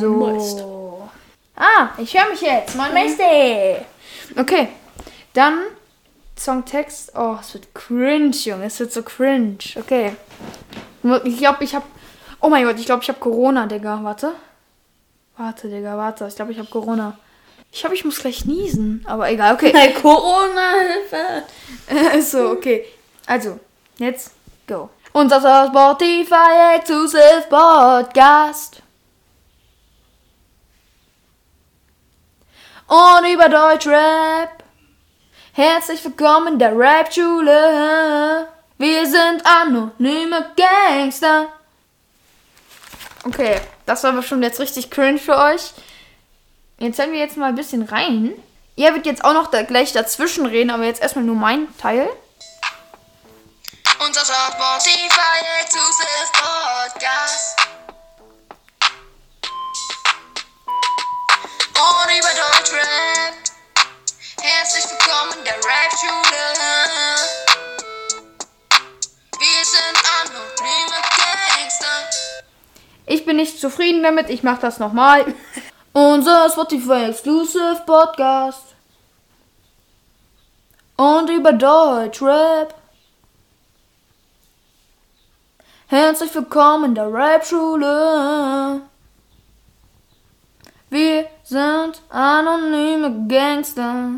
So. 0.00 1.06
Ah, 1.54 1.90
ich 1.98 2.18
höre 2.18 2.30
mich 2.30 2.40
jetzt. 2.40 2.74
Moin 2.76 2.94
Meister. 2.94 3.84
Okay, 4.38 4.68
dann 5.34 5.58
Songtext. 6.34 7.12
Oh, 7.14 7.36
es 7.38 7.52
wird 7.52 7.74
cringe, 7.74 8.30
Junge. 8.30 8.64
Es 8.64 8.80
wird 8.80 8.90
so 8.90 9.02
cringe. 9.02 9.58
Okay. 9.76 10.12
Ich 11.24 11.36
glaube, 11.36 11.62
ich 11.62 11.74
habe... 11.74 11.84
Oh 12.40 12.48
mein 12.48 12.64
Gott, 12.64 12.78
ich 12.78 12.86
glaube, 12.86 13.02
ich 13.02 13.08
habe 13.10 13.20
Corona, 13.20 13.66
Digga. 13.66 14.00
Warte. 14.02 14.32
Warte, 15.36 15.68
Digga, 15.68 15.94
warte. 15.98 16.26
Ich 16.26 16.36
glaube, 16.36 16.52
ich 16.52 16.58
habe 16.58 16.70
Corona. 16.70 17.18
Ich 17.72 17.80
glaube, 17.80 17.94
ich 17.94 18.04
muss 18.04 18.20
gleich 18.20 18.44
niesen. 18.44 19.04
Aber 19.06 19.30
egal, 19.30 19.54
okay. 19.54 19.72
Hey, 19.74 19.94
Corona-Hilfe. 19.94 21.44
so, 22.22 22.50
okay. 22.50 22.84
Also, 23.26 23.60
jetzt 23.98 24.32
go. 24.66 24.90
Unser 25.12 25.40
Spotify 25.68 26.76
Exclusive 26.76 27.44
Podcast. 27.48 28.82
Und 32.86 33.28
über 33.32 33.48
Deutschrap. 33.48 34.64
Herzlich 35.52 36.04
willkommen 36.04 36.54
in 36.54 36.58
der 36.58 36.76
Rap-Schule. 36.76 38.48
Wir 38.78 39.06
sind 39.06 39.44
anonyme 39.44 40.52
Gangster. 40.56 41.48
Okay, 43.24 43.60
das 43.86 44.02
war 44.02 44.12
bestimmt 44.12 44.42
jetzt 44.42 44.58
richtig 44.58 44.90
cringe 44.90 45.18
für 45.18 45.36
euch. 45.36 45.72
Jetzt 46.82 46.98
hören 46.98 47.12
wir 47.12 47.18
jetzt 47.18 47.36
mal 47.36 47.50
ein 47.50 47.56
bisschen 47.56 47.82
rein. 47.82 48.32
Ihr 48.74 48.94
wird 48.94 49.04
jetzt 49.04 49.22
auch 49.22 49.34
noch 49.34 49.50
da 49.50 49.64
gleich 49.64 49.92
dazwischen 49.92 50.46
reden, 50.46 50.70
aber 50.70 50.84
jetzt 50.84 51.02
erstmal 51.02 51.26
nur 51.26 51.36
mein 51.36 51.68
Teil. 51.76 52.08
Unser 53.98 54.22
Spotify 54.22 55.44
Exclusive 55.60 56.32
Podcast. 56.32 57.60
Und 61.74 62.18
über 62.18 62.30
Deutschrap. 62.30 63.34
Herzlich 64.40 64.84
willkommen 64.84 65.32
in 65.38 65.44
der 65.44 65.56
Rap-Schule. 65.56 66.44
Wir 69.38 69.64
sind 69.66 69.98
anonyme 70.22 71.02
Gangster. 71.18 72.08
Ich 73.04 73.26
bin 73.26 73.36
nicht 73.36 73.60
zufrieden 73.60 74.02
damit, 74.02 74.30
ich 74.30 74.42
mache 74.42 74.62
das 74.62 74.78
nochmal. 74.78 75.26
Unser 75.92 76.48
Spotify 76.48 77.08
Exclusive 77.08 77.82
Podcast. 77.84 78.76
Und 80.96 81.28
über 81.30 81.52
Deutschrap. 81.52 82.72
Herzlich 85.88 86.32
willkommen 86.32 86.84
in 86.84 86.94
der 86.94 87.12
Rap-Schule. 87.12 88.82
Wir 90.90 91.26
sind 91.42 92.00
anonyme 92.08 93.26
Gangster. 93.26 94.10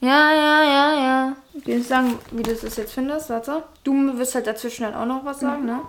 Ja, 0.00 0.32
ja, 0.32 0.62
ja, 0.62 0.94
ja. 0.94 1.36
Ich 1.54 1.66
will 1.66 1.78
nicht 1.78 1.88
sagen, 1.88 2.20
wie 2.30 2.44
du 2.44 2.54
das 2.54 2.76
jetzt 2.76 2.92
findest, 2.92 3.30
warte. 3.30 3.64
Du 3.82 4.16
wirst 4.16 4.36
halt 4.36 4.46
dazwischen 4.46 4.84
dann 4.84 4.94
auch 4.94 5.06
noch 5.06 5.24
was 5.24 5.40
sagen, 5.40 5.64
ne? 5.64 5.80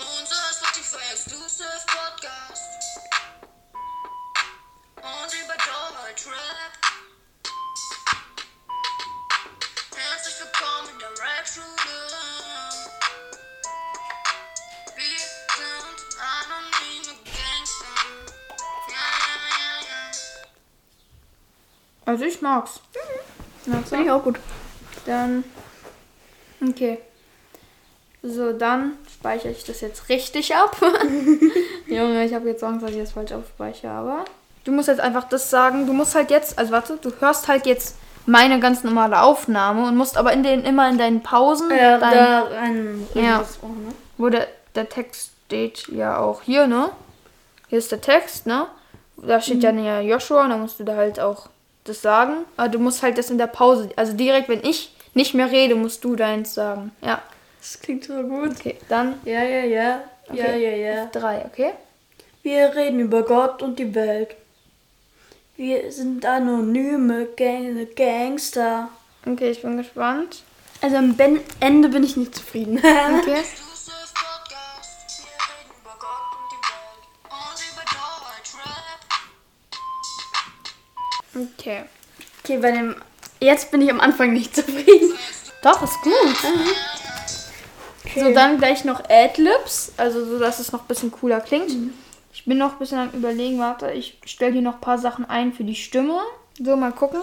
Unser 0.00 0.45
Also 22.06 22.24
ich 22.24 22.40
mag's. 22.40 22.80
Magst 23.66 23.86
du? 23.86 23.96
Finde 23.96 24.04
ich 24.06 24.10
auch 24.10 24.22
gut. 24.22 24.38
Dann. 25.04 25.44
Okay. 26.66 26.98
So, 28.22 28.52
dann 28.52 28.92
speichere 29.12 29.50
ich 29.50 29.64
das 29.64 29.80
jetzt 29.80 30.08
richtig 30.08 30.54
ab. 30.54 30.76
Junge, 31.86 32.24
ich 32.24 32.34
habe 32.34 32.48
jetzt 32.48 32.64
Angst, 32.64 32.84
dass 32.84 32.92
ich 32.92 32.98
das 32.98 33.12
falsch 33.12 33.32
abspeichere, 33.32 33.90
aber. 33.90 34.24
Du 34.64 34.72
musst 34.72 34.88
jetzt 34.88 35.00
einfach 35.00 35.28
das 35.28 35.50
sagen. 35.50 35.86
Du 35.86 35.92
musst 35.92 36.14
halt 36.14 36.30
jetzt, 36.30 36.58
also 36.58 36.72
warte, 36.72 36.96
du 36.96 37.12
hörst 37.20 37.46
halt 37.46 37.66
jetzt 37.66 37.96
meine 38.24 38.58
ganz 38.58 38.82
normale 38.82 39.22
Aufnahme 39.22 39.86
und 39.86 39.96
musst 39.96 40.16
aber 40.16 40.32
in 40.32 40.42
den 40.42 40.64
immer 40.64 40.88
in 40.88 40.98
deinen 40.98 41.22
Pausen, 41.22 41.70
Ja, 41.70 41.98
dein, 41.98 42.12
da 42.12 42.40
rein. 42.42 43.08
Ja. 43.14 43.40
auch, 43.40 43.68
ne? 43.68 43.94
wo 44.18 44.28
der, 44.28 44.48
der 44.74 44.88
Text 44.88 45.30
steht 45.46 45.86
ja 45.88 46.18
auch 46.18 46.42
hier, 46.42 46.66
ne? 46.66 46.90
Hier 47.68 47.78
ist 47.78 47.92
der 47.92 48.00
Text, 48.00 48.46
ne? 48.46 48.66
Da 49.16 49.40
steht 49.40 49.62
ja 49.62 49.70
ja 49.70 50.00
Joshua 50.00 50.44
und 50.44 50.50
dann 50.50 50.60
musst 50.60 50.80
du 50.80 50.84
da 50.84 50.96
halt 50.96 51.20
auch 51.20 51.48
das 51.88 52.02
sagen. 52.02 52.44
Aber 52.56 52.68
du 52.68 52.78
musst 52.78 53.02
halt 53.02 53.18
das 53.18 53.30
in 53.30 53.38
der 53.38 53.46
Pause, 53.46 53.88
also 53.96 54.12
direkt, 54.12 54.48
wenn 54.48 54.64
ich 54.64 54.94
nicht 55.14 55.34
mehr 55.34 55.50
rede, 55.50 55.74
musst 55.74 56.04
du 56.04 56.14
deins 56.16 56.54
sagen. 56.54 56.92
Ja. 57.02 57.22
Das 57.60 57.80
klingt 57.80 58.04
so 58.04 58.14
gut. 58.22 58.50
Okay, 58.58 58.76
dann 58.88 59.14
Ja, 59.24 59.42
ja, 59.42 59.64
ja. 59.64 60.00
Ja, 60.32 60.44
Okay. 60.44 60.80
ja, 60.82 60.94
ja. 60.94 61.06
drei, 61.06 61.44
okay? 61.44 61.72
Wir 62.42 62.74
reden 62.74 63.00
über 63.00 63.22
Gott 63.22 63.62
und 63.62 63.78
die 63.78 63.94
Welt. 63.94 64.36
Wir 65.56 65.90
sind 65.90 66.26
anonyme 66.26 67.26
Gang 67.36 67.88
Gangster. 67.96 68.88
Okay, 69.26 69.50
ich 69.50 69.62
bin 69.62 69.76
gespannt. 69.78 70.42
Also 70.82 70.96
am 70.96 71.16
Ende 71.60 71.88
bin 71.88 72.04
ich 72.04 72.16
nicht 72.16 72.34
zufrieden. 72.34 72.78
Okay. 73.20 73.42
Okay. 81.36 81.84
okay, 82.42 82.58
bei 82.58 82.72
dem. 82.72 82.96
Jetzt 83.40 83.70
bin 83.70 83.82
ich 83.82 83.90
am 83.90 84.00
Anfang 84.00 84.32
nicht 84.32 84.54
zufrieden. 84.56 85.12
Doch, 85.62 85.82
ist 85.82 86.00
gut. 86.02 86.36
So, 88.14 88.32
dann 88.32 88.58
gleich 88.58 88.84
noch 88.84 89.02
Adlibs, 89.10 89.92
also 89.98 90.24
so, 90.24 90.38
dass 90.38 90.58
es 90.58 90.72
noch 90.72 90.82
ein 90.82 90.86
bisschen 90.86 91.10
cooler 91.10 91.40
klingt. 91.40 91.70
Ich 92.32 92.44
bin 92.46 92.56
noch 92.56 92.72
ein 92.72 92.78
bisschen 92.78 92.98
am 92.98 93.10
überlegen, 93.10 93.58
warte, 93.58 93.90
ich 93.90 94.18
stelle 94.24 94.52
hier 94.52 94.62
noch 94.62 94.74
ein 94.74 94.80
paar 94.80 94.98
Sachen 94.98 95.24
ein 95.24 95.52
für 95.52 95.64
die 95.64 95.74
Stimme. 95.74 96.20
So, 96.58 96.76
mal 96.76 96.92
gucken. 96.92 97.20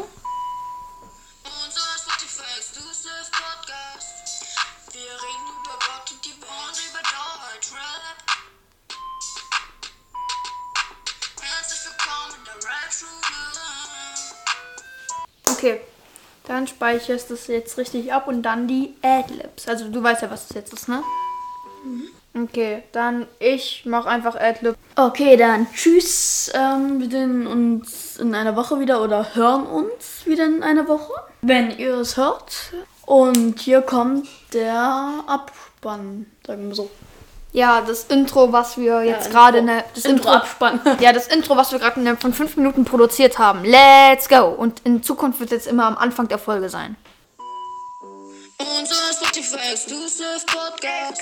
Okay. 15.63 15.79
Dann 16.45 16.67
speicherst 16.67 17.29
du 17.29 17.35
es 17.35 17.47
jetzt 17.47 17.77
richtig 17.77 18.11
ab 18.11 18.27
und 18.27 18.43
dann 18.43 18.67
die 18.67 18.95
Adlibs. 19.01 19.65
Also 19.65 19.87
du 19.87 20.03
weißt 20.03 20.23
ja, 20.23 20.29
was 20.29 20.49
das 20.49 20.55
jetzt 20.55 20.73
ist, 20.73 20.89
ne? 20.89 21.01
Okay, 22.35 22.83
dann 22.91 23.27
ich 23.39 23.83
mach 23.85 24.05
einfach 24.05 24.35
Adlib. 24.35 24.75
Okay, 24.97 25.37
dann 25.37 25.67
tschüss. 25.73 26.51
Ähm, 26.53 26.99
wir 26.99 27.09
sehen 27.09 27.47
uns 27.47 28.17
in 28.17 28.35
einer 28.35 28.57
Woche 28.57 28.77
wieder 28.81 29.01
oder 29.01 29.35
hören 29.35 29.65
uns 29.65 30.25
wieder 30.25 30.45
in 30.45 30.63
einer 30.63 30.85
Woche, 30.89 31.13
wenn 31.41 31.77
ihr 31.77 31.95
es 31.99 32.17
hört. 32.17 32.73
Und 33.05 33.61
hier 33.61 33.81
kommt 33.81 34.27
der 34.51 35.23
Abspann, 35.27 36.25
sagen 36.45 36.67
wir 36.67 36.75
so. 36.75 36.89
Ja, 37.53 37.81
das 37.81 38.05
Intro, 38.05 38.51
was 38.51 38.77
wir 38.77 39.03
jetzt 39.03 39.27
Intro. 39.27 39.39
gerade 39.39 39.57
in 39.59 39.67
der 39.67 39.85
das 39.93 40.05
Intro 40.05 40.29
Intro, 40.29 40.31
Abspann. 40.31 40.81
ja, 40.99 41.13
das 41.13 41.27
Intro, 41.27 41.55
was 41.55 41.71
wir 41.71 41.77
gerade 41.77 41.99
innerhalb 41.99 42.19
von 42.19 42.33
fünf 42.33 42.57
Minuten 42.57 42.83
produziert 42.83 43.37
haben. 43.37 43.63
Let's 43.63 44.27
go! 44.27 44.47
Und 44.47 44.81
in 44.83 45.03
Zukunft 45.03 45.39
wird 45.39 45.51
es 45.51 45.65
jetzt 45.65 45.67
immer 45.67 45.85
am 45.85 45.95
Anfang 45.95 46.27
der 46.27 46.39
Folge 46.39 46.69
sein. 46.69 46.95
Unser 48.57 48.95
Spotify 49.13 49.71
Exclusive 49.71 50.41
Podcast. 50.47 51.21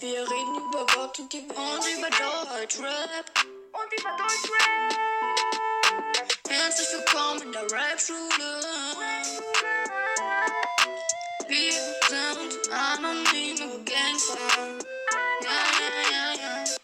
Wir 0.00 0.20
reden 0.20 0.56
über 0.68 0.84
Gott 0.94 1.16
und 1.20 1.32
die 1.32 1.38
und 1.38 1.86
über 1.96 2.08
Deutschrap. 2.08 3.46
Und 3.72 4.00
über 4.00 4.10
Deutschrap. 4.18 4.96
Herzlich 6.48 6.88
willkommen 6.92 7.42
in 7.42 7.52
der 7.52 7.62
Rap-Schule. 7.62 8.16
People 11.48 11.94
don't, 12.10 12.54
I'm 12.72 13.04
a 13.04 13.32
mean 13.32 13.58
gangsta. 13.84 14.36
Yeah, 15.42 15.50
yeah, 15.80 16.10
yeah, 16.10 16.34
yeah. 16.36 16.75